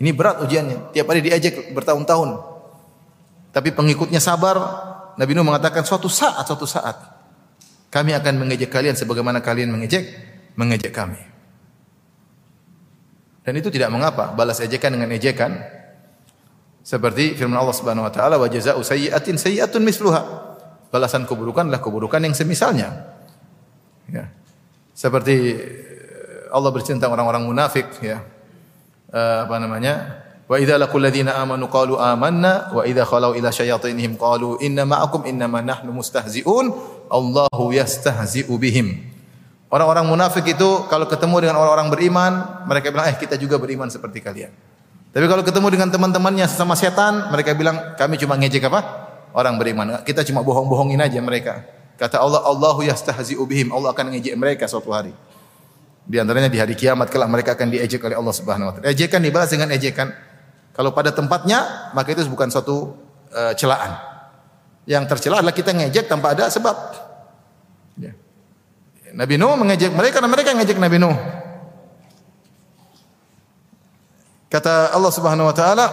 [0.00, 0.96] Ini berat ujiannya.
[0.96, 2.40] Tiap hari diejek bertahun-tahun.
[3.52, 4.56] Tapi pengikutnya sabar.
[5.20, 6.96] Nabi Nuh mengatakan suatu saat, suatu saat
[7.92, 10.06] kami akan mengejek kalian sebagaimana kalian mengejek
[10.56, 11.20] mengejek kami.
[13.44, 15.60] Dan itu tidak mengapa, balas ejekan dengan ejekan.
[16.80, 20.49] Seperti firman Allah Subhanahu wa taala, "Wa jazaa'u sayyi'atin sayyi'atun misluha."
[20.90, 23.14] Balasan keburukan adalah keburukan yang semisalnya.
[24.10, 24.26] Ya.
[24.90, 28.20] Seperti eh, Allah bercerita orang-orang munafik ya.
[29.10, 30.22] Uh, apa namanya?
[30.50, 35.26] Wa idza laqul ladzina amanu qalu amanna wa idza khalau ila syayatinihim qalu inna ma'akum
[35.26, 36.74] innama nahnu mustahzi'un
[37.10, 38.98] Allahu yastahzi'u bihim.
[39.70, 42.32] Orang-orang munafik itu kalau ketemu dengan orang-orang beriman,
[42.66, 44.50] mereka bilang, "Eh, kita juga beriman seperti kalian."
[45.14, 48.99] Tapi kalau ketemu dengan teman-temannya sesama setan, mereka bilang, "Kami cuma ngejek apa?
[49.30, 50.02] Orang beriman.
[50.02, 51.62] Kita cuma bohong-bohongin aja mereka."
[52.00, 55.12] Kata Allah, "Allahu yastahzi'u bihim." Allah akan ngejek mereka suatu hari.
[56.10, 58.90] Di antaranya di hari kiamat kelak mereka akan diejek oleh Allah Subhanahu wa taala.
[58.90, 60.10] Ejekan dibalas dengan ejekan.
[60.74, 62.96] Kalau pada tempatnya, maka itu bukan suatu
[63.30, 64.00] uh, celaan.
[64.88, 66.74] Yang tercela adalah kita ngejek tanpa ada sebab.
[68.00, 68.16] Ya.
[69.12, 71.14] Nabi Nuh mengejek mereka dan mereka mengejek Nabi Nuh.
[74.50, 75.86] Kata Allah Subhanahu wa taala,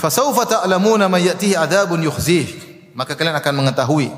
[0.00, 4.08] "Fasawfa ta'lamuna man ya'tihi adzabun yukhzih." Maka kalian akan mengetahui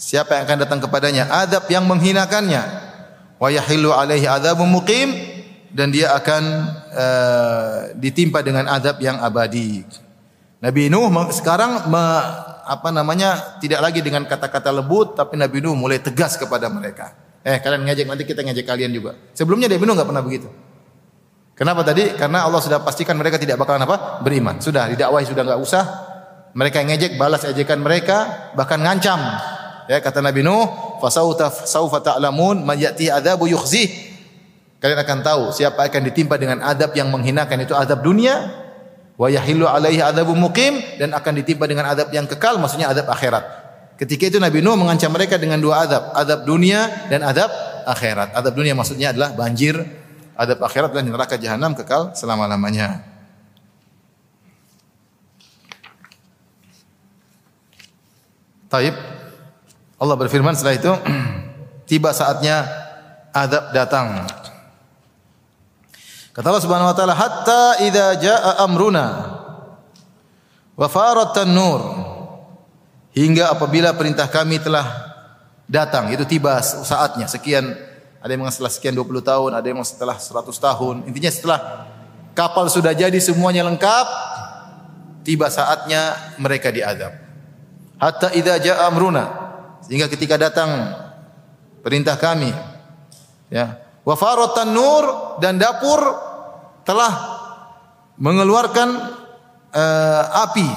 [0.00, 2.62] siapa yang akan datang kepadanya adab yang menghinakannya.
[3.40, 5.12] Wa yahillu alaihi adzabun muqim
[5.70, 6.42] dan dia akan
[6.92, 9.86] uh, ditimpa dengan adab yang abadi.
[10.60, 12.04] Nabi Nuh sekarang me,
[12.68, 17.16] apa namanya tidak lagi dengan kata-kata lembut tapi Nabi Nuh mulai tegas kepada mereka.
[17.40, 19.16] Eh kalian ngejek nanti kita ngejek kalian juga.
[19.32, 20.48] Sebelumnya Nabi Nuh nggak pernah begitu.
[21.60, 22.16] Kenapa tadi?
[22.16, 24.24] Karena Allah sudah pastikan mereka tidak bakalan apa?
[24.24, 24.64] Beriman.
[24.64, 25.84] Sudah didakwahi sudah nggak usah.
[26.56, 29.20] Mereka ngejek balas ejekan mereka bahkan ngancam.
[29.84, 33.92] Ya kata Nabi Nuh, "Fasauta saufa ta'lamun may ya'ti adzabu yukhzih."
[34.80, 38.40] Kalian akan tahu siapa akan ditimpa dengan adab yang menghinakan itu adab dunia
[39.20, 43.44] wa yahillu alaihi adzabun muqim dan akan ditimpa dengan adab yang kekal maksudnya adab akhirat.
[44.00, 47.52] Ketika itu Nabi Nuh mengancam mereka dengan dua adab, adab dunia dan adab
[47.84, 48.32] akhirat.
[48.32, 49.76] Adab dunia maksudnya adalah banjir,
[50.40, 53.04] adab akhirat dan neraka jahanam kekal selama-lamanya.
[58.72, 58.96] Taib.
[60.00, 60.92] Allah berfirman setelah itu,
[61.90, 62.64] tiba saatnya
[63.36, 64.24] adab datang.
[66.32, 69.06] Kata Allah Subhanahu wa taala, "Hatta idza jaa amruna
[70.72, 71.82] wa farat nur
[73.12, 74.86] hingga apabila perintah kami telah
[75.68, 77.89] datang, itu tiba saatnya sekian
[78.20, 80.96] ada yang setelah sekian 20 tahun, ada yang setelah 100 tahun.
[81.08, 81.60] Intinya setelah
[82.36, 84.06] kapal sudah jadi semuanya lengkap,
[85.24, 87.16] tiba saatnya mereka diadab.
[88.00, 89.24] Hatta idza jaa amruna
[89.84, 90.72] sehingga ketika datang
[91.84, 92.48] perintah kami
[93.52, 96.00] ya Wa faratan nur dan dapur
[96.88, 97.12] telah
[98.16, 98.88] mengeluarkan
[99.72, 100.68] uh, api.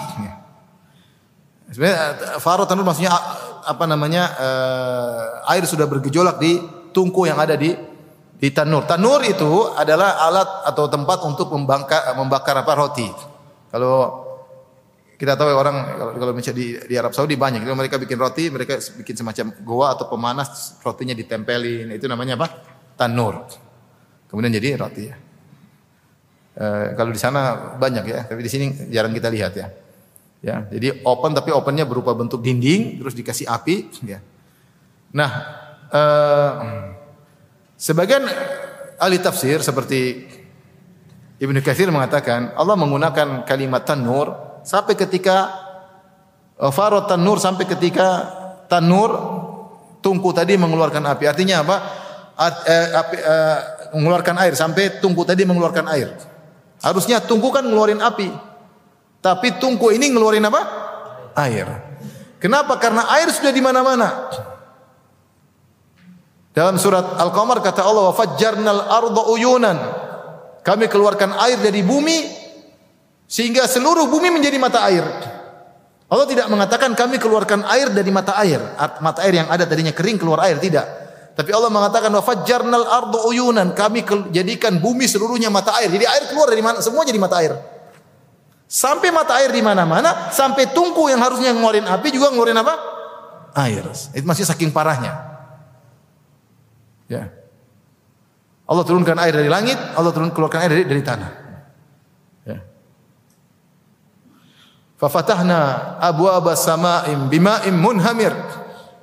[1.71, 1.99] Sebenarnya
[2.43, 3.15] faratan nur maksudnya
[3.63, 6.59] apa namanya uh, air sudah bergejolak di
[6.93, 7.73] tungku yang ada di
[8.37, 8.85] di tanur.
[8.85, 13.09] Tanur itu adalah alat atau tempat untuk membakar membakar apa roti.
[13.73, 14.23] Kalau
[15.17, 15.77] kita tahu orang
[16.19, 19.87] kalau, misalnya di, di Arab Saudi banyak, kalau mereka bikin roti, mereka bikin semacam goa
[19.95, 21.89] atau pemanas, rotinya ditempelin.
[21.95, 22.47] Itu namanya apa?
[22.93, 23.49] tanur.
[24.29, 25.15] Kemudian jadi roti ya.
[26.53, 29.67] E, kalau di sana banyak ya, tapi di sini jarang kita lihat ya.
[30.43, 34.19] Ya, jadi open tapi opennya berupa bentuk dinding terus dikasih api ya.
[35.15, 35.31] Nah,
[35.93, 36.03] e,
[37.77, 38.25] sebagian
[38.97, 40.25] ahli tafsir seperti
[41.37, 45.53] Ibnu Katsir mengatakan Allah menggunakan kalimat tanur sampai ketika
[46.57, 48.07] e, farot tanur sampai ketika
[48.65, 49.13] tanur
[50.01, 51.23] tungku tadi mengeluarkan api.
[51.29, 51.77] Artinya apa?
[52.37, 53.57] art- eh, api, eh,
[53.93, 56.17] mengeluarkan air sampai tungku tadi mengeluarkan air.
[56.81, 58.29] Harusnya tungku kan ngeluarin api.
[59.23, 60.61] Tapi tungku ini ngeluarin apa?
[61.39, 61.67] Air.
[62.43, 62.75] Kenapa?
[62.75, 64.27] Karena air sudah di mana-mana.
[66.53, 69.77] Dalam surat Al-Qamar kata Allah, "Wa fajjarnal arda uyunan."
[70.61, 72.29] Kami keluarkan air dari bumi
[73.27, 75.03] sehingga seluruh bumi menjadi mata air.
[76.07, 78.61] Allah tidak mengatakan kami keluarkan air dari mata air.
[79.01, 80.85] Mata air yang ada tadinya kering keluar air tidak.
[81.33, 83.73] Tapi Allah mengatakan fajjarnal arda uyunan.
[83.73, 85.89] Kami jadikan bumi seluruhnya mata air.
[85.89, 86.85] Jadi air keluar dari mana?
[86.85, 87.57] Semua jadi mata air.
[88.69, 92.73] Sampai mata air di mana-mana, sampai tungku yang harusnya ngeluarin api juga ngeluarin apa?
[93.57, 93.81] Air.
[94.13, 95.32] Itu masih saking parahnya.
[97.11, 97.31] Ya.
[98.63, 101.31] Allah turunkan air dari langit, Allah turun keluarkan air dari, dari tanah.
[102.47, 102.57] Ya.
[104.95, 105.59] Fafatahna
[105.99, 108.31] abwaaba sama'im bima'im munhamir.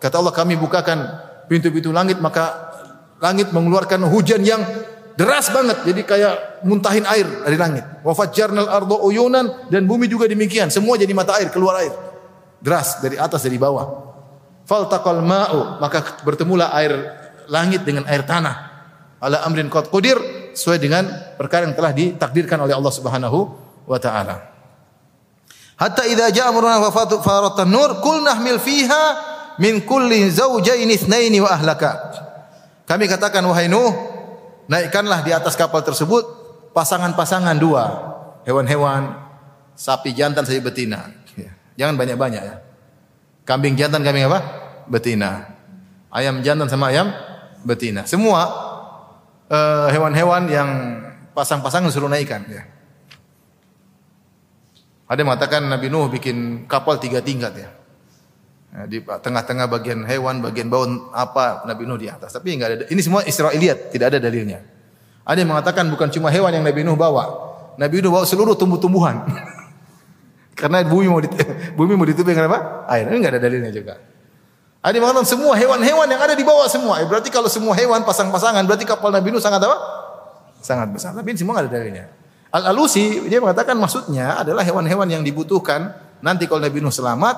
[0.01, 0.99] Kata Allah kami bukakan
[1.45, 2.73] pintu-pintu langit maka
[3.21, 4.65] langit mengeluarkan hujan yang
[5.13, 6.35] deras banget jadi kayak
[6.65, 7.85] muntahin air dari langit.
[8.01, 10.73] Wa fajjarnal arda uyunan dan bumi juga demikian.
[10.73, 11.93] Semua jadi mata air, keluar air.
[12.65, 14.09] Deras dari atas dari bawah.
[14.65, 17.19] Faltaqal ma'u maka bertemulah air
[17.51, 18.71] langit dengan air tanah.
[19.21, 20.17] Ala amrin qad qudir
[20.55, 21.05] sesuai dengan
[21.37, 23.39] perkara yang telah ditakdirkan oleh Allah Subhanahu
[23.85, 24.49] wa taala.
[25.77, 29.03] Hatta idza jaa amruna wa faratan nur kul nahmil fiha
[29.61, 31.91] min kulli zawjayn itsnaini wa ahlaka.
[32.89, 33.93] Kami katakan wahai Nuh,
[34.71, 36.25] naikkanlah di atas kapal tersebut
[36.73, 37.85] pasangan-pasangan dua,
[38.49, 39.15] hewan-hewan,
[39.77, 41.13] sapi jantan sapi betina.
[41.39, 41.51] Ya.
[41.77, 42.57] Jangan banyak-banyak ya.
[43.47, 44.41] Kambing jantan kambing apa?
[44.91, 45.55] Betina.
[46.11, 47.15] Ayam jantan sama ayam
[47.64, 48.07] betina.
[48.09, 48.46] Semua
[49.51, 50.70] eh, hewan-hewan yang
[51.35, 52.62] pasang-pasangan suruh naikkan ya.
[55.11, 57.70] Ada yang mengatakan Nabi Nuh bikin kapal tiga tingkat ya.
[58.70, 62.31] Nah, di tengah-tengah bagian hewan, bagian bawah apa Nabi Nuh di atas.
[62.31, 62.87] Tapi enggak ada.
[62.87, 64.62] Ini semua Israiliyat, tidak ada dalilnya.
[65.27, 67.27] Ada yang mengatakan bukan cuma hewan yang Nabi Nuh bawa.
[67.75, 69.27] Nabi Nuh bawa seluruh tumbuh-tumbuhan.
[70.61, 71.35] Karena bumi mau dit
[71.75, 72.87] bumi mau ditutupi dengan apa?
[72.87, 73.11] Air.
[73.11, 73.99] Ini enggak ada dalilnya juga.
[74.81, 77.05] Ada yang mengatakan semua hewan-hewan yang ada di bawah semua.
[77.05, 79.77] Eh, berarti kalau semua hewan pasang-pasangan berarti kapal Nabi Nuh sangat apa?
[80.64, 81.12] Sangat besar.
[81.12, 82.09] Tapi semua ada dalilnya.
[82.49, 85.93] Al-Alusi dia mengatakan maksudnya adalah hewan-hewan yang dibutuhkan
[86.25, 87.37] nanti kalau Nabi Nuh selamat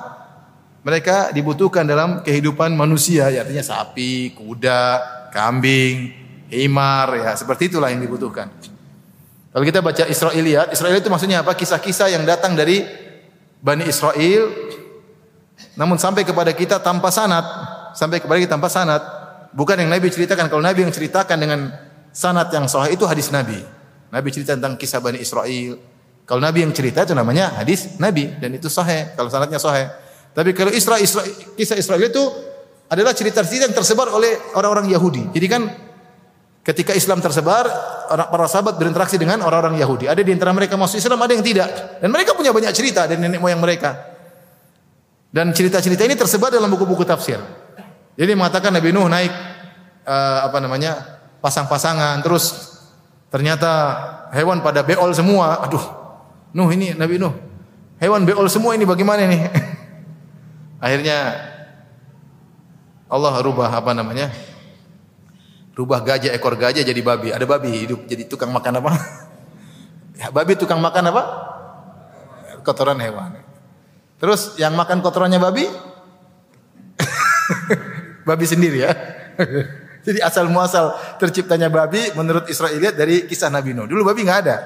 [0.87, 4.83] mereka dibutuhkan dalam kehidupan manusia ya artinya sapi, kuda,
[5.35, 6.15] kambing,
[6.47, 8.47] himar ya seperti itulah yang dibutuhkan.
[9.53, 11.53] Kalau kita baca Israiliyat, Israel itu maksudnya apa?
[11.53, 12.87] Kisah-kisah yang datang dari
[13.61, 14.49] Bani Israel
[15.73, 17.45] namun sampai kepada kita tanpa sanad,
[17.97, 19.01] sampai kepada kita tanpa sanad.
[19.53, 20.49] Bukan yang Nabi ceritakan.
[20.49, 21.69] Kalau Nabi yang ceritakan dengan
[22.13, 23.61] sanad yang sahih itu hadis Nabi.
[24.13, 25.77] Nabi cerita tentang kisah Bani Israel.
[26.23, 29.89] Kalau Nabi yang cerita itu namanya hadis Nabi dan itu sahih kalau sanadnya sahih.
[30.33, 31.21] Tapi kalau Isra, Isra
[31.57, 32.23] kisah Israel itu
[32.89, 35.29] adalah cerita-cerita yang tersebar oleh orang-orang Yahudi.
[35.33, 35.61] Jadi kan
[36.65, 37.65] ketika Islam tersebar,
[38.09, 40.05] orang para sahabat berinteraksi dengan orang-orang Yahudi.
[40.09, 41.69] Ada di antara mereka masuk Islam, ada yang tidak.
[42.01, 44.12] Dan mereka punya banyak cerita dari nenek moyang mereka.
[45.33, 47.41] Dan cerita-cerita ini tersebar dalam buku-buku tafsir.
[48.13, 49.33] Jadi mengatakan Nabi Nuh naik
[50.05, 50.93] eh, apa namanya
[51.41, 52.77] pasang-pasangan, terus
[53.33, 53.97] ternyata
[54.29, 55.65] hewan pada beol semua.
[55.65, 55.81] Aduh,
[56.53, 57.33] Nuh ini Nabi Nuh,
[57.97, 59.41] hewan beol semua ini bagaimana nih?
[60.85, 61.33] Akhirnya
[63.09, 64.29] Allah rubah apa namanya?
[65.73, 67.33] Rubah gajah ekor gajah jadi babi.
[67.33, 68.93] Ada babi hidup jadi tukang makan apa?
[70.13, 71.23] Ya, babi tukang makan apa?
[72.61, 73.42] Kotoran hewan.
[74.21, 75.65] Terus yang makan kotorannya babi?
[78.29, 78.91] babi sendiri ya.
[80.07, 83.87] Jadi asal muasal terciptanya babi menurut Israiliyat dari kisah Nabi Nuh.
[83.87, 84.57] Dulu babi nggak ada.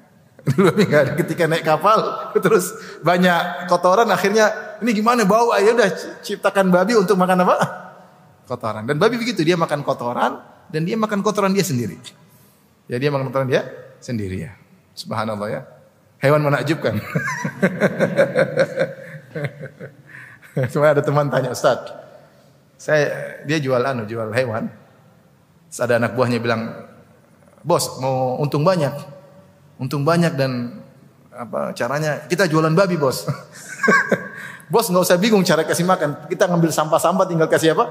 [0.48, 1.12] Dulu babi nggak ada.
[1.16, 7.16] Ketika naik kapal terus banyak kotoran akhirnya ini gimana bau ayo udah ciptakan babi untuk
[7.16, 7.56] makan apa?
[8.44, 8.84] Kotoran.
[8.84, 10.36] Dan babi begitu dia makan kotoran
[10.68, 11.96] dan dia makan kotoran dia sendiri.
[12.84, 13.64] Ya dia makan kotoran dia
[14.04, 14.52] sendiri ya.
[14.92, 15.60] Subhanallah ya.
[16.24, 16.96] Hewan menakjubkan.
[20.72, 21.92] Cuma ada teman tanya, Ustaz,
[22.80, 24.72] saya dia jual anu, jual hewan.
[25.68, 26.88] Terus ada anak buahnya bilang,
[27.60, 29.12] "Bos, mau untung banyak."
[29.74, 30.80] Untung banyak dan
[31.34, 32.30] apa caranya?
[32.30, 33.26] Kita jualan babi, Bos.
[34.72, 36.30] bos nggak usah bingung cara kasih makan.
[36.30, 37.84] Kita ngambil sampah-sampah tinggal kasih apa?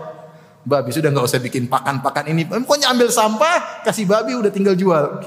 [0.63, 2.47] Babi sudah nggak usah bikin pakan-pakan ini.
[2.47, 5.21] Pokoknya ambil sampah, kasih babi udah tinggal jual.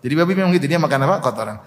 [0.00, 1.18] Jadi babi memang gitu, dia makan apa?
[1.18, 1.58] Kotoran.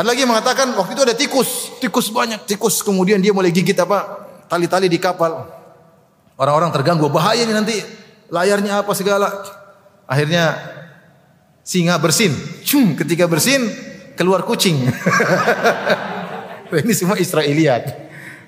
[0.00, 3.76] Ada lagi yang mengatakan waktu itu ada tikus, tikus banyak, tikus kemudian dia mulai gigit
[3.76, 4.24] apa?
[4.48, 5.44] Tali-tali di kapal.
[6.40, 7.76] Orang-orang terganggu, bahaya ini nanti
[8.32, 9.28] layarnya apa segala.
[10.08, 10.56] Akhirnya
[11.60, 12.32] singa bersin.
[12.64, 13.60] Cum, ketika bersin
[14.16, 14.80] keluar kucing.
[16.80, 17.92] ini semua Israiliyat.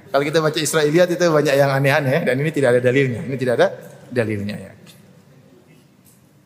[0.08, 3.28] Kalau kita baca Israiliyat itu banyak yang aneh-aneh dan ini tidak ada dalilnya.
[3.28, 3.68] Ini tidak ada
[4.08, 4.72] dalilnya ya.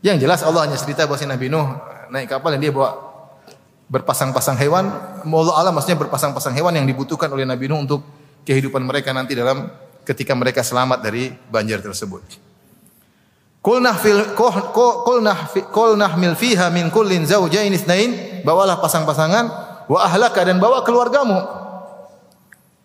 [0.03, 1.79] Yang jelas Allah hanya cerita bahwa si Nabi Nuh
[2.11, 3.06] naik kapal dan dia bawa
[3.87, 4.91] berpasang-pasang hewan.
[5.23, 8.01] Allah Allah maksudnya berpasang-pasang hewan yang dibutuhkan oleh Nabi Nuh untuk
[8.47, 9.71] kehidupan mereka nanti dalam
[10.07, 12.23] ketika mereka selamat dari banjir tersebut.
[13.63, 14.23] Qulnah fil
[16.23, 19.45] mil fiha min kullin zaujain itsnain bawalah pasang-pasangan
[19.91, 21.43] wa ahlaka dan bawa keluargamu.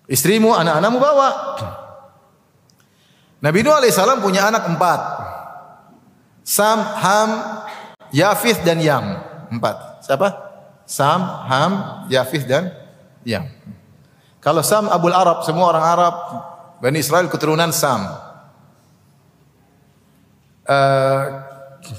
[0.10, 1.30] Istrimu, anak-anakmu bawa.
[3.42, 5.02] Nabi Nuh alaihissalam punya anak empat.
[6.42, 7.30] Sam, Ham,
[8.10, 9.22] Yafith dan Yam.
[9.54, 10.04] Empat.
[10.04, 10.51] Siapa?
[10.92, 11.72] Sam, Ham,
[12.12, 12.76] Yafith dan
[13.24, 13.48] Yam.
[14.44, 16.16] Kalau Sam Abul Arab, semua orang Arab,
[16.84, 18.12] Bani Israel keturunan Sam.
[20.68, 21.24] Uh,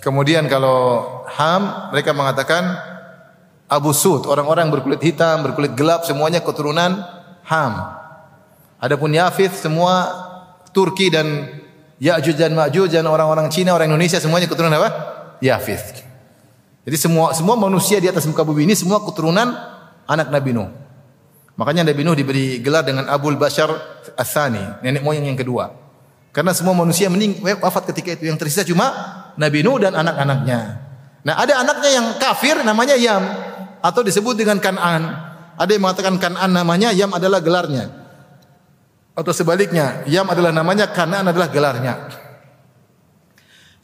[0.04, 2.76] kemudian kalau Ham, mereka mengatakan
[3.64, 7.00] Abu Sud, orang-orang berkulit hitam, berkulit gelap, semuanya keturunan
[7.48, 7.72] Ham.
[8.76, 10.12] Adapun Yafith, semua
[10.76, 11.48] Turki dan
[11.96, 14.90] Ya'juj dan Ma'juj dan orang-orang Cina, orang Indonesia semuanya keturunan apa?
[15.40, 16.11] Yafith.
[16.82, 19.54] Jadi semua semua manusia di atas muka bumi ini semua keturunan
[20.06, 20.70] anak Nabi Nuh.
[21.54, 23.70] Makanya Nabi Nuh diberi gelar dengan Abul Bashar
[24.18, 25.70] Asani, nenek moyang yang kedua.
[26.32, 28.24] Karena semua manusia mening wafat ketika itu.
[28.26, 28.88] Yang tersisa cuma
[29.36, 30.60] Nabi Nuh dan anak-anaknya.
[31.22, 33.22] Nah, ada anaknya yang kafir namanya Yam
[33.78, 35.30] atau disebut dengan Kan'an.
[35.54, 37.92] Ada yang mengatakan Kan'an namanya, Yam adalah gelarnya.
[39.12, 42.08] Atau sebaliknya, Yam adalah namanya, Kan'an adalah gelarnya.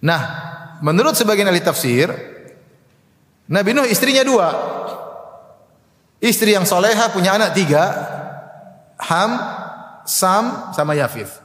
[0.00, 0.20] Nah,
[0.80, 2.08] menurut sebagian ahli tafsir,
[3.48, 4.48] Nabi Nuh istrinya dua.
[6.20, 7.84] Istri yang soleha punya anak tiga.
[8.98, 9.30] Ham,
[10.04, 11.40] Sam, sama Yafif.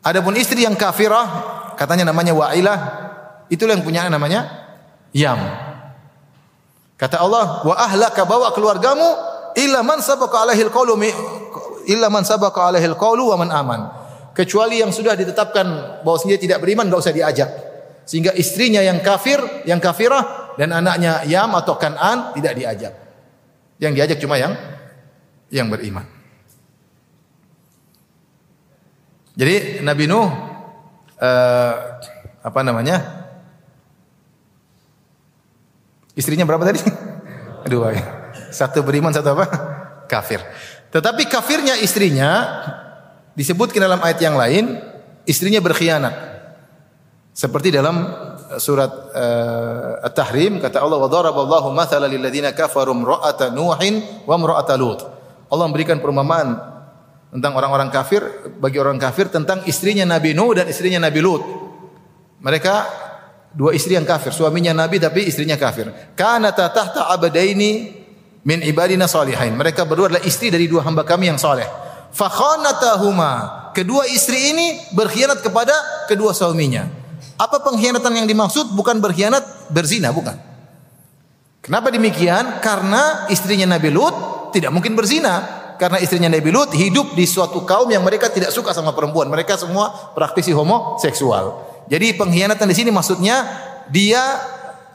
[0.00, 1.26] Adapun istri yang kafirah,
[1.74, 2.78] katanya namanya Wa'ilah,
[3.50, 4.46] itulah yang punya namanya
[5.10, 5.42] Yam.
[6.94, 9.08] Kata Allah, wa ahlaka bawa keluargamu
[9.58, 10.94] illa man sabaqa alaihil qawlu
[11.90, 13.80] illa man sabaqa alaihil qawlu wa man aman.
[14.38, 17.50] Kecuali yang sudah ditetapkan bahwa dia tidak beriman enggak usah diajak.
[18.06, 22.94] Sehingga istrinya yang kafir, yang kafirah dan anaknya Yam atau Kan'an tidak diajak.
[23.78, 24.58] Yang diajak cuma yang
[25.54, 26.02] yang beriman.
[29.38, 31.72] Jadi Nabi Nuh uh,
[32.42, 33.30] apa namanya?
[36.18, 36.82] Istrinya berapa tadi?
[37.70, 37.94] Dua.
[38.50, 39.46] Satu beriman, satu apa?
[40.10, 40.42] Kafir.
[40.90, 42.42] Tetapi kafirnya istrinya
[43.38, 44.82] disebutkan dalam ayat yang lain,
[45.22, 46.14] istrinya berkhianat.
[47.30, 48.02] Seperti dalam
[48.56, 54.80] surat uh, At-Tahrim kata Allah wa daraballahu mathalan lil ladzina kafaru imra'ata Nuhin wa imra'ata
[54.80, 55.04] Lut.
[55.52, 56.56] Allah memberikan perumpamaan
[57.28, 58.24] tentang orang-orang kafir
[58.56, 61.42] bagi orang kafir tentang istrinya Nabi Nuh dan istrinya Nabi Lut.
[62.40, 62.74] Mereka
[63.52, 65.92] dua istri yang kafir, suaminya Nabi tapi istrinya kafir.
[66.16, 67.92] Kana tahta abadaini
[68.48, 69.52] min ibadina salihin.
[69.60, 71.68] Mereka berdua adalah istri dari dua hamba kami yang saleh.
[72.16, 73.72] Fakhanatahuma.
[73.76, 75.76] Kedua istri ini berkhianat kepada
[76.08, 76.97] kedua suaminya.
[77.38, 78.74] Apa pengkhianatan yang dimaksud?
[78.74, 80.34] Bukan berkhianat berzina, bukan.
[81.62, 82.58] Kenapa demikian?
[82.58, 84.14] Karena istrinya Nabi Lut
[84.50, 85.46] tidak mungkin berzina.
[85.78, 89.30] Karena istrinya Nabi Lut hidup di suatu kaum yang mereka tidak suka sama perempuan.
[89.30, 91.54] Mereka semua praktisi homoseksual.
[91.86, 93.46] Jadi pengkhianatan di sini maksudnya
[93.86, 94.20] dia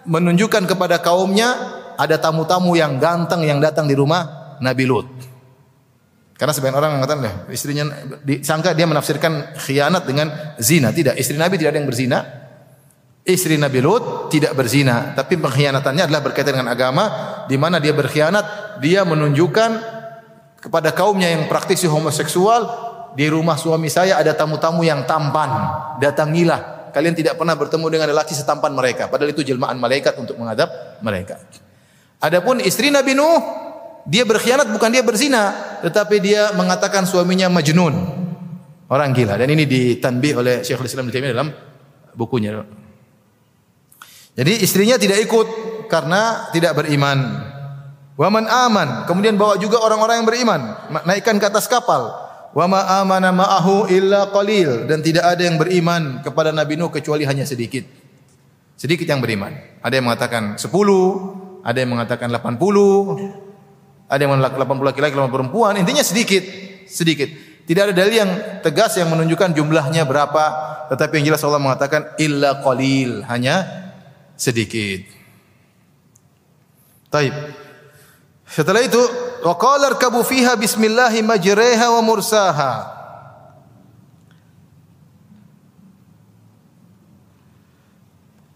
[0.03, 5.32] menunjukkan kepada kaumnya ada tamu-tamu yang ganteng yang datang di rumah Nabi Lut.
[6.43, 7.87] Karena sebagian orang mengatakan, istrinya
[8.19, 10.27] disangka dia menafsirkan khianat dengan
[10.59, 10.91] zina.
[10.91, 12.19] Tidak, istri Nabi tidak ada yang berzina.
[13.23, 17.03] Istri Nabi Lut tidak berzina, tapi pengkhianatannya adalah berkaitan dengan agama
[17.47, 19.71] di mana dia berkhianat, dia menunjukkan
[20.59, 25.71] kepada kaumnya yang praktisi homoseksual, di rumah suami saya ada tamu-tamu yang tampan,
[26.03, 26.91] datangilah.
[26.91, 31.39] Kalian tidak pernah bertemu dengan lelaki setampan mereka, padahal itu jelmaan malaikat untuk menghadap mereka.
[32.19, 33.39] Adapun istri Nabi Nuh
[34.03, 37.95] dia berkhianat bukan dia berzina, tetapi dia mengatakan suaminya majnun.
[38.91, 41.49] Orang gila dan ini ditanbih oleh Syekhul Islam Taimiyah dalam
[42.13, 42.61] bukunya.
[44.33, 45.47] Jadi istrinya tidak ikut
[45.87, 47.49] karena tidak beriman.
[48.13, 50.61] Waman aman, kemudian bawa juga orang-orang yang beriman,
[51.09, 52.13] naikkan ke atas kapal.
[52.53, 57.25] Wa ma amana ma'ahu illa qalil dan tidak ada yang beriman kepada Nabi Nuh kecuali
[57.25, 57.81] hanya sedikit.
[58.77, 59.57] Sedikit yang beriman.
[59.81, 60.69] Ada yang mengatakan 10,
[61.65, 63.42] ada yang mengatakan 80,
[64.07, 66.43] ada yang 80 laki-laki, 80 perempuan, intinya sedikit,
[66.85, 67.29] sedikit.
[67.63, 70.43] Tidak ada dalil yang tegas yang menunjukkan jumlahnya berapa,
[70.91, 73.63] tetapi yang jelas Allah mengatakan illa qalil, hanya
[74.35, 75.07] sedikit.
[77.07, 77.31] Taib.
[78.43, 78.99] Setelah itu,
[79.47, 79.95] wa qala
[80.27, 83.02] fiha bismillahi majreha wa mursaha.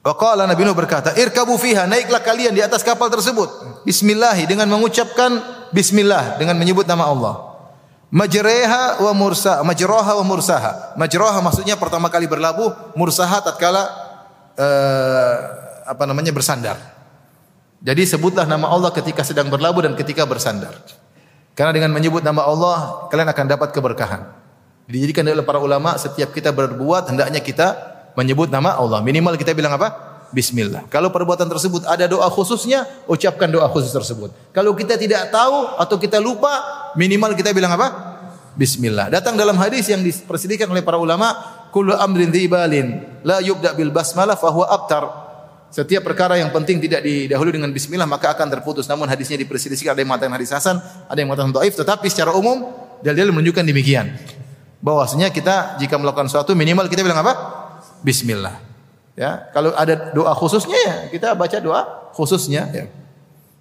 [0.07, 3.83] Waqala Nabi Nuh berkata, "Irkabu fiha, naiklah kalian di atas kapal tersebut.
[3.83, 5.35] Bismillah dengan mengucapkan
[5.75, 7.35] bismillah dengan menyebut nama Allah.
[8.07, 10.95] Majreha wa mursa, majroha wa mursaha.
[10.95, 13.83] Majroha maksudnya pertama kali berlabuh, mursaha tatkala
[14.55, 15.35] eh,
[15.83, 16.79] apa namanya bersandar.
[17.83, 20.71] Jadi sebutlah nama Allah ketika sedang berlabuh dan ketika bersandar.
[21.51, 24.23] Karena dengan menyebut nama Allah kalian akan dapat keberkahan.
[24.87, 29.05] Dijadikan oleh para ulama setiap kita berbuat hendaknya kita menyebut nama Allah.
[29.05, 29.93] Minimal kita bilang apa?
[30.33, 30.89] Bismillah.
[30.91, 34.33] Kalau perbuatan tersebut ada doa khususnya, ucapkan doa khusus tersebut.
[34.51, 36.51] Kalau kita tidak tahu atau kita lupa,
[36.97, 38.17] minimal kita bilang apa?
[38.57, 39.13] Bismillah.
[39.13, 41.31] Datang dalam hadis yang dipersidikan oleh para ulama,
[41.69, 45.05] kullu amrin dzibalin la yubda bil basmalah fahuwa abtar.
[45.69, 48.89] Setiap perkara yang penting tidak didahului dengan bismillah maka akan terputus.
[48.89, 52.73] Namun hadisnya diperselisihkan ada yang mengatakan hadis hasan, ada yang mengatakan dhaif, tetapi secara umum
[52.99, 54.11] dalil menunjukkan demikian.
[54.81, 57.66] Bahwasanya kita jika melakukan sesuatu minimal kita bilang apa?
[58.05, 58.67] Bismillah.
[59.17, 62.85] Ya, kalau ada doa khususnya ya kita baca doa khususnya ya.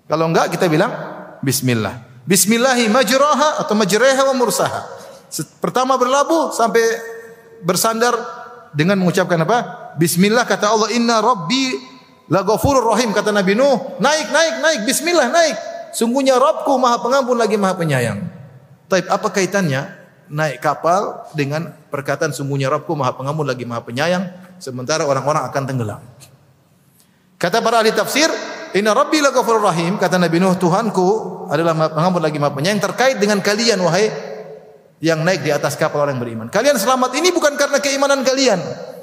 [0.05, 0.93] Kalau enggak kita bilang
[1.41, 2.05] bismillah.
[2.29, 4.85] Bismillahi majraha atau majreha wa mursaha.
[5.63, 6.83] Pertama berlabuh sampai
[7.65, 8.15] bersandar
[8.77, 9.93] dengan mengucapkan apa?
[9.97, 11.73] Bismillah kata Allah inna rabbi
[12.29, 13.97] la rahim kata Nabi Nuh.
[13.97, 15.57] Naik naik naik bismillah naik.
[15.97, 18.21] Sungguhnya Rabbku Maha Pengampun lagi Maha Penyayang.
[18.93, 19.89] Tapi apa kaitannya
[20.33, 24.47] naik kapal dengan perkataan sungguhnya Rabbku Maha Pengampun lagi Maha Penyayang?
[24.59, 26.01] sementara orang-orang akan tenggelam.
[27.37, 28.29] Kata para ahli tafsir,
[28.73, 31.09] Inna Rabbi laghafurur rahim, kata Nabi Nuh, Tuhanku
[31.53, 34.09] adalah pengampun lagi Maha Penyayang terkait dengan kalian wahai
[35.05, 36.49] yang naik di atas kapal orang beriman.
[36.49, 38.61] Kalian selamat ini bukan karena keimanan kalian.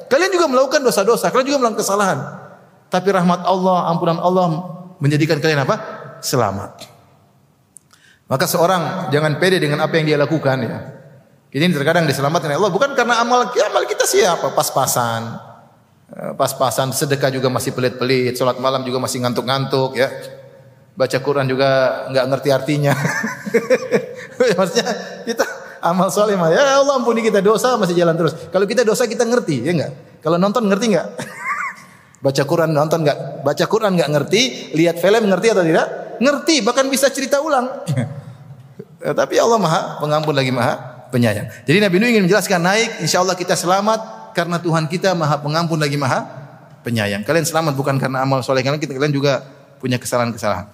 [0.09, 2.19] Kalian juga melakukan dosa-dosa, kalian juga melakukan kesalahan.
[2.89, 4.45] Tapi rahmat Allah, ampunan Allah
[5.01, 5.76] menjadikan kalian apa?
[6.21, 6.89] Selamat.
[8.30, 10.78] Maka seorang jangan pede dengan apa yang dia lakukan ya.
[11.54, 15.38] Ini terkadang diselamatkan Allah bukan karena amal amal kita siapa pas-pasan.
[16.10, 20.10] Eh, pas-pasan sedekah juga masih pelit-pelit, salat malam juga masih ngantuk-ngantuk ya.
[20.97, 21.70] Baca Quran juga
[22.10, 22.93] nggak ngerti artinya.
[24.58, 24.86] Maksudnya
[25.30, 25.45] kita
[25.86, 28.34] amal soleh mah ya Allah ampuni kita dosa masih jalan terus.
[28.49, 29.93] Kalau kita dosa kita ngerti ya enggak?
[30.26, 31.08] Kalau nonton ngerti enggak?
[32.26, 33.45] Baca Quran nonton enggak?
[33.45, 34.41] Baca Quran enggak ngerti,
[34.74, 36.18] lihat film ngerti atau tidak?
[36.18, 37.70] Ngerti, bahkan bisa cerita ulang.
[39.01, 41.45] ya, tapi Allah Maha pengampun lagi Maha penyayang.
[41.70, 45.78] Jadi Nabi Nuh ingin menjelaskan naik, insya Allah kita selamat karena Tuhan kita maha pengampun
[45.78, 46.26] lagi maha
[46.82, 47.22] penyayang.
[47.22, 49.45] Kalian selamat bukan karena amal soleh kalian, kita kalian juga
[49.78, 50.74] punya kesalahan-kesalahan.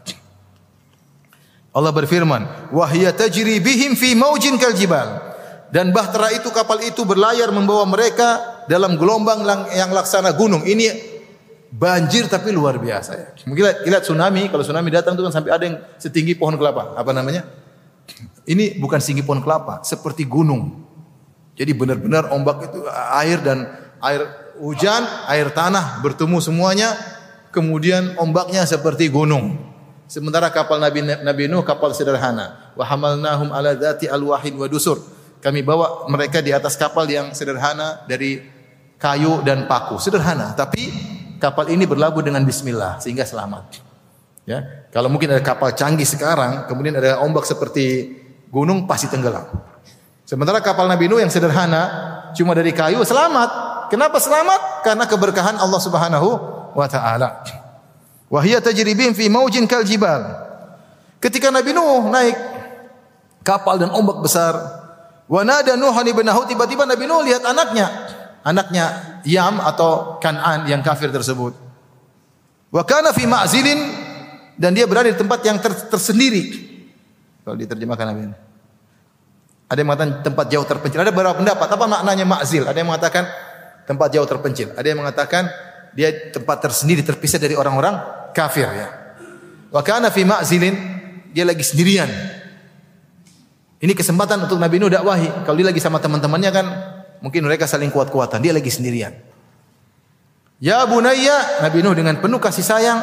[1.76, 5.28] Allah berfirman, wahya tajri bihim fi maujin kal jibal.
[5.70, 9.46] Dan bahtera itu kapal itu berlayar membawa mereka dalam gelombang
[9.78, 10.66] yang laksana gunung.
[10.66, 10.98] Ini
[11.70, 13.30] banjir tapi luar biasa ya.
[13.46, 16.98] Mungkin lihat tsunami, kalau tsunami datang itu kan sampai ada yang setinggi pohon kelapa.
[16.98, 17.46] Apa namanya?
[18.50, 20.82] Ini bukan singgi pohon kelapa, seperti gunung.
[21.54, 22.82] Jadi benar-benar ombak itu
[23.14, 23.70] air dan
[24.02, 24.26] air
[24.58, 26.97] hujan, air tanah bertemu semuanya,
[27.54, 29.70] kemudian ombaknya seperti gunung.
[30.10, 32.74] Sementara kapal Nabi Nabi Nuh kapal sederhana.
[32.74, 34.97] Wa hamalnahum ala dzati alwahin wa dusur.
[35.45, 38.41] Kami bawa mereka di atas kapal yang sederhana dari
[38.97, 40.02] kayu dan paku.
[40.02, 40.89] Sederhana, tapi
[41.38, 43.86] kapal ini berlabuh dengan bismillah sehingga selamat.
[44.50, 48.18] Ya, kalau mungkin ada kapal canggih sekarang, kemudian ada ombak seperti
[48.50, 49.45] gunung pasti tenggelam.
[50.30, 51.82] Sementara kapal Nabi Nuh yang sederhana,
[52.38, 53.50] cuma dari kayu, selamat.
[53.89, 54.86] Kenapa selamat?
[54.86, 56.30] Karena keberkahan Allah Subhanahu
[56.78, 57.41] wa taala.
[58.30, 60.22] Wahia tajri bihim fi maujin kal jibal.
[61.18, 62.38] Ketika Nabi Nuh naik
[63.41, 64.54] kapal dan ombak besar,
[65.26, 67.89] wa nada Nuh ibnahu tiba-tiba Nabi Nuh lihat anaknya,
[68.45, 68.86] anaknya
[69.26, 71.58] Yam atau Kan'an yang kafir tersebut.
[72.70, 73.82] Wa kana fi ma'zilin
[74.62, 76.69] dan dia berada di tempat yang ter tersendiri.
[77.44, 78.22] Kalau diterjemahkan Nabi.
[79.70, 81.00] Ada yang mengatakan tempat jauh terpencil.
[81.02, 81.68] Ada beberapa pendapat.
[81.70, 82.66] Apa maknanya makzil?
[82.66, 83.24] Ada yang mengatakan
[83.86, 84.74] tempat jauh terpencil.
[84.74, 85.50] Ada yang mengatakan
[85.94, 87.98] dia tempat tersendiri terpisah dari orang-orang
[88.34, 88.88] kafir ya.
[89.70, 90.76] Wa kana fi ma'zilin
[91.30, 92.10] dia lagi sendirian.
[93.80, 95.46] Ini kesempatan untuk Nabi Nuh dakwahi.
[95.48, 96.66] Kalau dia lagi sama teman-temannya kan
[97.24, 98.44] mungkin mereka saling kuat-kuatan.
[98.44, 99.16] Dia lagi sendirian.
[100.60, 103.00] Ya bunayya, Nabi Nuh dengan penuh kasih sayang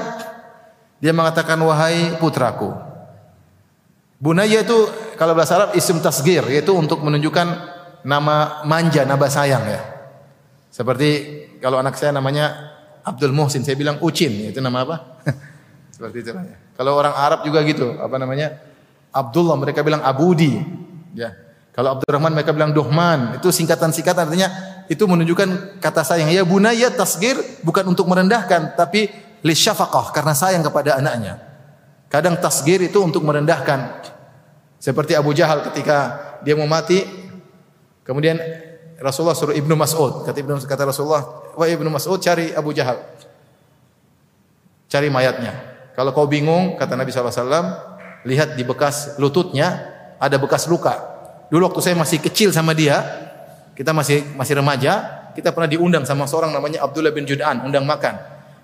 [1.01, 2.73] dia mengatakan wahai putraku.
[4.17, 4.89] Bunaya itu
[5.21, 7.47] kalau bahasa Arab isim tasgir yaitu untuk menunjukkan
[8.07, 9.81] nama manja, nama sayang ya.
[10.73, 11.09] Seperti
[11.61, 12.73] kalau anak saya namanya
[13.07, 14.97] Abdul Muhsin, saya bilang Ucin, itu nama apa?
[15.95, 16.31] Seperti itu.
[16.77, 18.57] Kalau orang Arab juga gitu, apa namanya?
[19.15, 20.61] Abdullah mereka bilang Abudi,
[21.17, 21.33] ya.
[21.73, 24.49] Kalau Abdurrahman mereka bilang Duhman, itu singkatan-singkatan artinya
[24.89, 26.33] itu menunjukkan kata sayang.
[26.33, 29.13] Ya bunaya tasgir bukan untuk merendahkan, tapi
[29.45, 31.46] li syafaqah karena sayang kepada anaknya.
[32.07, 34.07] Kadang tasgir itu untuk merendahkan.
[34.79, 37.03] Seperti Abu Jahal ketika dia mau mati
[38.07, 38.39] kemudian
[39.03, 40.25] Rasulullah suruh Ibnu Mas'ud.
[40.25, 43.03] Kata Ibnu kata Rasulullah, "Wahai Ibnu Mas'ud, cari Abu Jahal.
[44.87, 45.53] Cari mayatnya.
[45.99, 50.95] Kalau kau bingung, kata Nabi SAW, lihat di bekas lututnya ada bekas luka.
[51.49, 53.03] Dulu waktu saya masih kecil sama dia,
[53.77, 54.93] kita masih masih remaja,
[55.37, 58.17] kita pernah diundang sama seorang namanya Abdullah bin Jud'an, undang makan.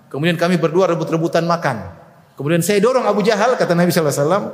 [0.09, 2.02] Kemudian kami berdua rebut-rebutan makan.
[2.33, 4.45] Kemudian saya dorong Abu Jahal, kata Nabi sallallahu alaihi wasallam,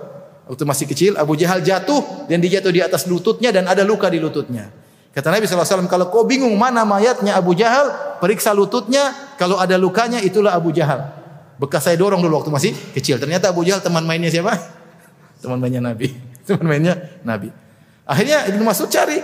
[0.51, 4.11] waktu masih kecil, Abu Jahal jatuh dan dia jatuh di atas lututnya dan ada luka
[4.11, 4.67] di lututnya.
[5.15, 9.55] Kata Nabi sallallahu alaihi wasallam, kalau kau bingung mana mayatnya Abu Jahal, periksa lututnya, kalau
[9.55, 11.07] ada lukanya itulah Abu Jahal.
[11.59, 13.19] Bekas saya dorong dulu waktu masih kecil.
[13.19, 14.55] Ternyata Abu Jahal teman mainnya siapa?
[15.43, 16.11] Teman mainnya Nabi.
[16.47, 17.51] Teman mainnya Nabi.
[18.07, 19.19] Akhirnya Ibnu Mas'ud cari.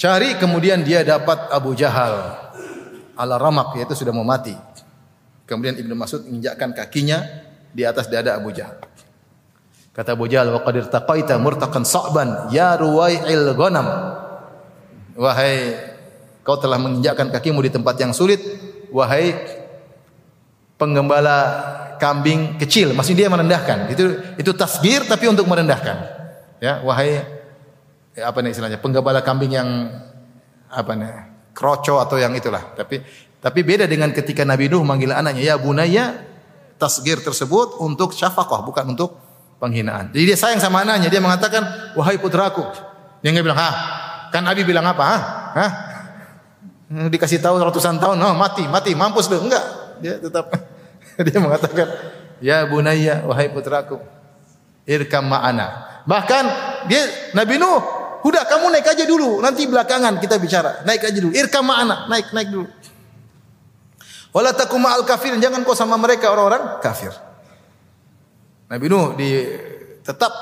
[0.00, 2.34] Cari kemudian dia dapat Abu Jahal
[3.14, 4.56] ala ramak yaitu sudah mau mati.
[5.46, 7.22] Kemudian Ibnu Mas'ud menginjakkan kakinya
[7.72, 8.78] di atas dada Abu Jahal.
[9.92, 13.86] Kata Abu Jahal, "Wa qad irtaqaita murtaqan sa'ban ya ruwai'il ghanam."
[15.12, 15.76] Wahai
[16.40, 18.40] kau telah menginjakkan kakimu di tempat yang sulit,
[18.88, 19.36] wahai
[20.80, 21.38] penggembala
[22.00, 22.96] kambing kecil.
[22.96, 23.78] Maksudnya dia merendahkan.
[23.92, 24.04] Itu
[24.40, 25.96] itu tasbir tapi untuk merendahkan.
[26.58, 27.22] Ya, wahai
[28.16, 28.80] ya apa nih istilahnya?
[28.80, 29.68] Penggembala kambing yang
[30.72, 31.12] apa nih?
[31.52, 32.72] Kroco atau yang itulah.
[32.72, 33.04] Tapi
[33.42, 36.30] tapi beda dengan ketika Nabi Nuh manggil anaknya, "Ya bunaya."
[36.78, 39.14] Tasgir tersebut untuk syafaqah bukan untuk
[39.62, 40.10] penghinaan.
[40.10, 41.62] Jadi dia sayang sama anaknya, dia mengatakan,
[41.94, 42.62] "Wahai putraku."
[43.22, 43.74] Dia enggak bilang, "Hah?
[44.34, 45.02] Kan Nabi bilang apa?
[45.02, 45.22] Hah?
[45.54, 45.70] Hah?
[47.06, 49.62] Dikasih tahu ratusan tahun, oh mati, mati, mampus lu." Enggak.
[50.02, 50.50] Dia tetap
[51.26, 51.86] dia mengatakan,
[52.42, 54.02] "Ya bunayya, wahai putraku,
[54.82, 56.44] irkam ma'ana." Bahkan
[56.90, 57.78] dia Nabi Nuh,
[58.26, 60.82] "Udah kamu naik aja dulu, nanti belakangan kita bicara.
[60.82, 61.30] Naik aja dulu.
[61.30, 62.66] Irkam ma'ana, naik naik dulu."
[64.32, 67.12] Wala takum ma'al kafirin, jangan kau sama mereka orang-orang kafir.
[68.72, 69.44] Nabi Nuh di
[70.00, 70.32] tetap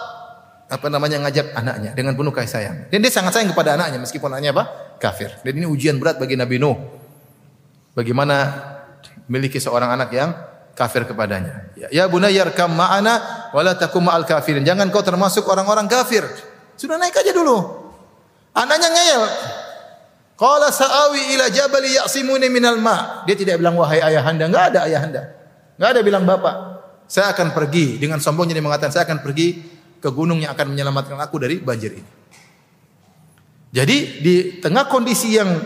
[0.71, 2.77] apa namanya ngajak anaknya dengan penuh kasih sayang.
[2.87, 4.65] Dan dia sangat sayang kepada anaknya meskipun anaknya apa?
[5.03, 5.43] Kafir.
[5.43, 6.79] Dan ini ujian berat bagi Nabi Nuh.
[7.91, 8.37] Bagaimana
[9.27, 10.31] memiliki seorang anak yang
[10.79, 11.75] kafir kepadanya.
[11.75, 14.63] Ya, ya bunayyarkam ma'ana wala takum ma'al kafirin.
[14.63, 16.23] Jangan kau termasuk orang-orang kafir.
[16.79, 17.59] Sudah naik aja dulu.
[18.55, 19.23] Anaknya ngeyel.
[20.41, 23.29] Qala sa'awi ila jabali ya'simuni minal ma.
[23.29, 25.23] Dia tidak bilang wahai ayahanda, enggak ada ayahanda.
[25.77, 26.57] Enggak ada bilang bapak.
[27.05, 29.61] Saya akan pergi dengan sombongnya dia mengatakan saya akan pergi
[30.01, 32.09] ke gunung yang akan menyelamatkan aku dari banjir ini.
[33.69, 34.35] Jadi di
[34.65, 35.61] tengah kondisi yang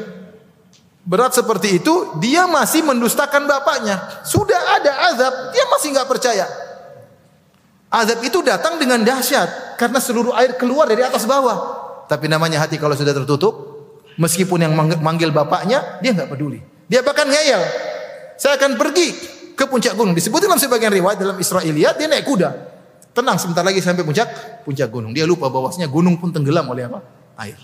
[1.07, 4.27] berat seperti itu, dia masih mendustakan bapaknya.
[4.27, 6.51] Sudah ada azab, dia masih nggak percaya.
[7.95, 11.79] Azab itu datang dengan dahsyat karena seluruh air keluar dari atas bawah.
[12.11, 13.74] Tapi namanya hati kalau sudah tertutup,
[14.21, 16.61] meskipun yang manggil bapaknya, dia nggak peduli.
[16.87, 17.63] Dia bahkan ngeyel.
[18.37, 19.15] Saya akan pergi
[19.55, 20.13] ke puncak gunung.
[20.13, 22.51] Disebut dalam sebagian riwayat dalam Israiliyat dia naik kuda.
[23.15, 25.15] Tenang sebentar lagi sampai puncak puncak gunung.
[25.15, 26.99] Dia lupa bahwasanya gunung pun tenggelam oleh apa?
[27.39, 27.59] Air.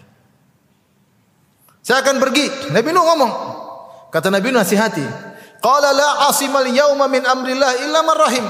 [1.83, 2.71] Saya akan pergi.
[2.71, 3.33] Nabi Nuh ngomong.
[4.15, 5.03] Kata Nabi Nuh nasihati.
[5.59, 8.47] Qala la asimal yauma min amrillah illa man rahim.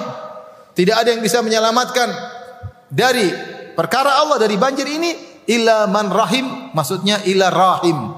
[0.77, 2.09] Tidak ada yang bisa menyelamatkan
[2.93, 3.33] dari
[3.75, 8.15] perkara Allah dari banjir ini illa man rahim maksudnya illa rahim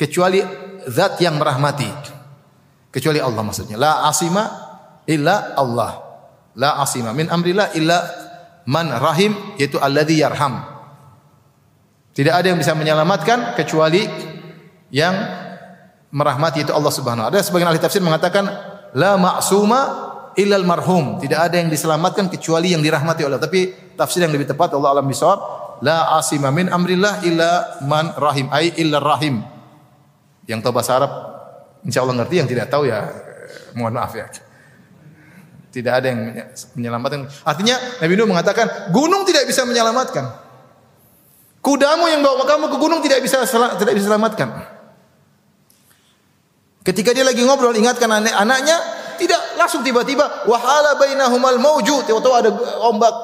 [0.00, 0.40] kecuali
[0.88, 1.88] zat yang merahmati
[2.88, 4.48] kecuali Allah maksudnya la asima
[5.04, 5.92] illa Allah
[6.56, 7.98] la asima min amrillah illa
[8.64, 10.72] man rahim yaitu alladzi yarham
[12.12, 14.04] tidak ada yang bisa menyelamatkan kecuali
[14.92, 15.16] yang
[16.12, 17.40] merahmati itu Allah Subhanahu wa taala.
[17.40, 18.44] Ada sebagian ahli tafsir mengatakan
[18.92, 19.80] la ma'suma
[20.36, 21.16] illal marhum.
[21.16, 23.40] Tidak ada yang diselamatkan kecuali yang dirahmati Allah.
[23.40, 25.40] Tapi tafsir yang lebih tepat Allah alam bisawab
[25.82, 29.42] la asima min amrillah illa man rahim ai illa rahim.
[30.46, 31.12] Yang tahu bahasa Arab
[31.82, 33.10] insya Allah ngerti, yang tidak tahu ya
[33.74, 34.30] mohon maaf ya.
[35.72, 36.20] Tidak ada yang
[36.76, 37.26] menyelamatkan.
[37.48, 40.24] Artinya Nabi Nuh mengatakan gunung tidak bisa menyelamatkan.
[41.62, 43.42] Kudamu yang bawa kamu ke gunung tidak bisa
[43.78, 44.48] tidak bisa selamatkan.
[46.82, 48.76] Ketika dia lagi ngobrol ingatkan anak anaknya
[49.16, 52.50] tidak langsung tiba-tiba wahala bainahumal mauju tahu-tahu ada
[52.82, 53.14] ombak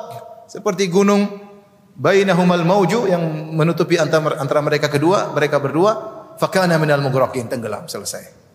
[0.46, 1.47] seperti gunung
[1.98, 3.20] bainahumal mauju yang
[3.52, 5.92] menutupi antara, antara mereka kedua mereka berdua
[6.38, 8.46] fakana minal mughraqin tenggelam selesai.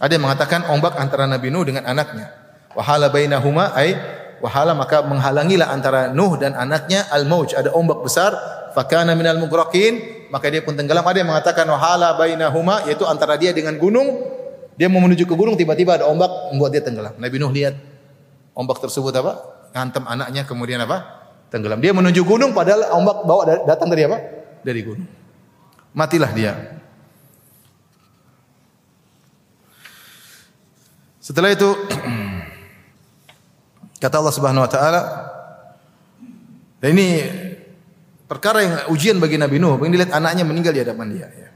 [0.00, 2.32] Ada yang mengatakan ombak antara Nabi Nuh dengan anaknya.
[2.72, 3.96] Wahala bainahuma ai
[4.40, 8.32] wahala maka menghalangilah antara Nuh dan anaknya al-mauj ada ombak besar
[8.72, 11.04] fakana minal mughraqin maka dia pun tenggelam.
[11.04, 14.32] Ada yang mengatakan wahala bainahuma yaitu antara dia dengan gunung.
[14.76, 17.16] Dia mau menuju ke gunung tiba-tiba ada ombak membuat dia tenggelam.
[17.16, 17.76] Nabi Nuh lihat
[18.52, 19.32] ombak tersebut apa?
[19.72, 24.18] Ngantem anaknya kemudian apa tenggelam dia menuju gunung padahal ombak bawa datang dari apa
[24.62, 25.08] dari gunung
[25.96, 26.52] matilah dia
[31.18, 31.70] setelah itu
[33.96, 35.02] Kata Allah Subhanahu wa taala
[36.78, 37.24] dan ini
[38.28, 39.80] perkara yang ujian bagi Nabi Nuh.
[39.80, 41.50] Ini lihat anaknya meninggal di hadapan dia ya.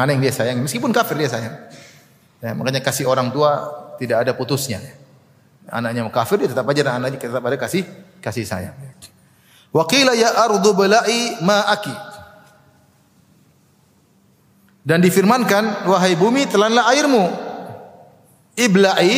[0.00, 1.54] Anak yang dia sayang meskipun kafir dia sayang.
[2.38, 3.66] Ya, makanya kasih orang tua
[3.98, 4.80] tidak ada putusnya.
[5.68, 7.84] Anaknya kafir dia tetap aja anaknya tetap ada kasih
[8.24, 8.76] kasih sayang.
[9.68, 11.92] Wa qila ya ardu bala'i ma'aki.
[14.88, 17.28] Dan difirmankan, wahai bumi telanlah airmu.
[18.56, 19.16] Ibla'i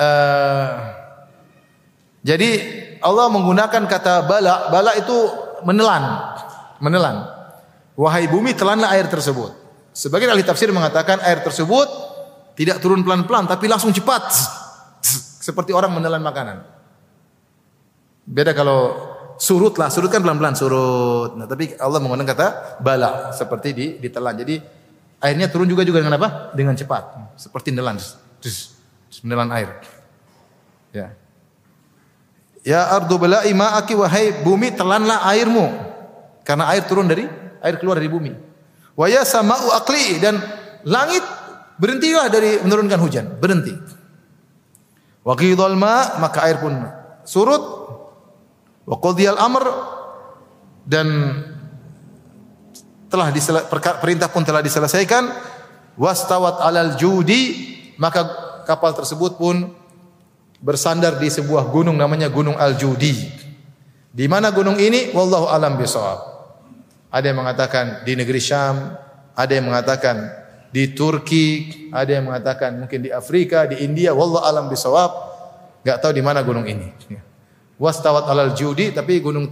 [0.00, 0.72] eh,
[2.20, 2.50] jadi
[3.00, 5.16] Allah menggunakan kata bala, bala itu
[5.64, 6.04] menelan,
[6.80, 7.28] menelan.
[7.96, 9.52] Wahai bumi telanlah air tersebut.
[9.92, 11.88] Sebagian ahli tafsir mengatakan air tersebut
[12.56, 14.24] tidak turun pelan-pelan tapi langsung cepat.
[15.50, 16.62] Seperti orang menelan makanan.
[18.22, 18.94] Beda kalau
[19.34, 21.34] surut lah, surut kan pelan-pelan surut.
[21.34, 22.46] Nah, tapi Allah menggunakan kata
[22.78, 24.38] bala seperti di ditelan.
[24.38, 24.62] Jadi
[25.18, 26.54] airnya turun juga juga dengan apa?
[26.54, 27.34] Dengan cepat.
[27.34, 27.98] Seperti menelan.
[29.26, 29.74] Menelan air.
[30.94, 31.18] Ya.
[32.62, 35.66] Ya ardu bala'i ma'aki wahai bumi telanlah airmu.
[36.46, 37.26] Karena air turun dari
[37.58, 38.30] air keluar dari bumi.
[38.94, 40.38] Wa ya sama'u aqli dan
[40.86, 41.26] langit
[41.80, 43.74] berhentilah dari menurunkan hujan, berhenti.
[45.20, 46.74] Wa qidal ma maka air pun
[47.24, 47.62] surut.
[48.88, 48.96] Wa
[49.38, 49.64] amr
[50.88, 51.06] dan
[53.10, 53.30] telah
[54.00, 55.28] perintah pun telah diselesaikan.
[56.00, 57.68] Wastawat alal judi
[58.00, 58.24] maka
[58.64, 59.76] kapal tersebut pun
[60.60, 63.12] bersandar di sebuah gunung namanya Gunung Al-Judi.
[64.10, 65.12] Di mana gunung ini?
[65.12, 66.18] Wallahu alam bisawab.
[67.10, 68.96] Ada yang mengatakan di negeri Syam,
[69.34, 70.30] ada yang mengatakan
[70.70, 71.46] di Turki,
[71.90, 75.10] ada yang mengatakan mungkin di Afrika, di India, wallahu alam bisawab.
[75.82, 76.94] Enggak tahu di mana gunung ini.
[77.80, 79.48] Wastawat alal judi tapi gunung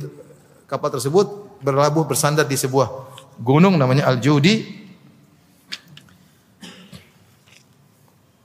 [0.68, 2.86] kapal tersebut berlabuh bersandar di sebuah
[3.40, 4.76] gunung namanya Al-Judi.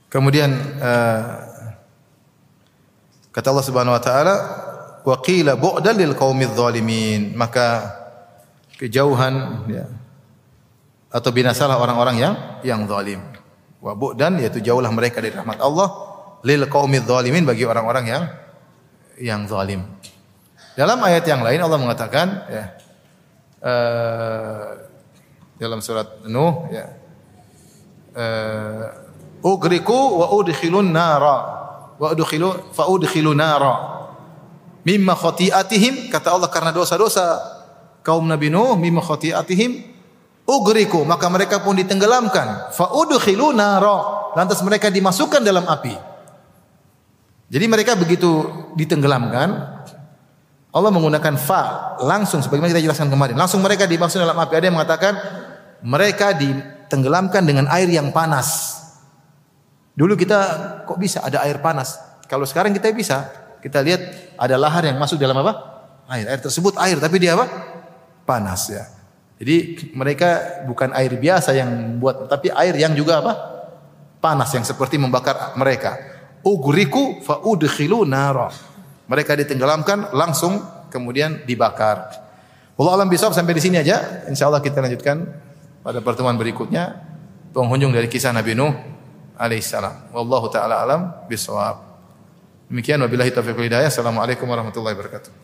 [0.08, 0.50] Kemudian
[0.80, 1.54] uh,
[3.34, 4.34] Kata Allah Subhanahu wa taala,
[5.02, 7.82] "Wa qila bu'dan lil qaumidz zalimin." Maka
[8.78, 9.90] kejauhan ya
[11.14, 12.34] atau binasalah orang-orang yang
[12.66, 13.22] yang zalim.
[13.78, 15.86] Wa bu'dan yaitu jauhlah mereka dari rahmat Allah
[16.42, 18.22] lil qaumidz zalimin bagi orang-orang yang
[19.22, 19.86] yang zalim.
[20.74, 22.64] Dalam ayat yang lain Allah mengatakan ya
[23.62, 24.66] uh,
[25.54, 26.90] dalam surat Nuh ya
[28.18, 28.84] uh,
[29.46, 31.36] ugriku wa udkhilun nara
[31.94, 34.02] wa udkhilu fa udkhilu nara
[34.82, 37.38] mimma khati'atihim kata Allah karena dosa-dosa
[38.02, 39.93] kaum Nabi Nuh mimma khati'atihim
[40.44, 45.94] ugriku maka mereka pun ditenggelamkan fa udkhilu nara lantas mereka dimasukkan dalam api
[47.48, 48.44] jadi mereka begitu
[48.76, 49.80] ditenggelamkan
[50.74, 54.76] Allah menggunakan fa langsung sebagaimana kita jelaskan kemarin langsung mereka dimasukkan dalam api ada yang
[54.76, 55.14] mengatakan
[55.84, 58.74] mereka ditenggelamkan dengan air yang panas
[59.94, 60.38] Dulu kita
[60.84, 61.94] kok bisa ada air panas.
[62.26, 63.30] Kalau sekarang kita bisa.
[63.62, 65.54] Kita lihat ada lahar yang masuk dalam apa?
[66.10, 66.26] Air.
[66.28, 67.46] Air tersebut air tapi dia apa?
[68.26, 68.84] Panas ya.
[69.38, 73.32] Jadi mereka bukan air biasa yang buat tapi air yang juga apa?
[74.22, 75.98] Panas yang seperti membakar mereka.
[76.46, 78.48] Ugriku fa udkhilu nara.
[79.04, 82.08] Mereka ditenggelamkan langsung kemudian dibakar.
[82.74, 84.26] Allah alam bisawab sampai di sini aja.
[84.30, 85.28] Insyaallah kita lanjutkan
[85.84, 87.04] pada pertemuan berikutnya
[87.52, 88.72] penghujung dari kisah Nabi Nuh
[89.38, 90.14] alaihissalam.
[90.14, 91.94] Wallahu taala alam bisawab.
[92.70, 93.92] Demikian wabillahi taufiq hidayah.
[93.92, 95.43] Assalamualaikum warahmatullahi wabarakatuh.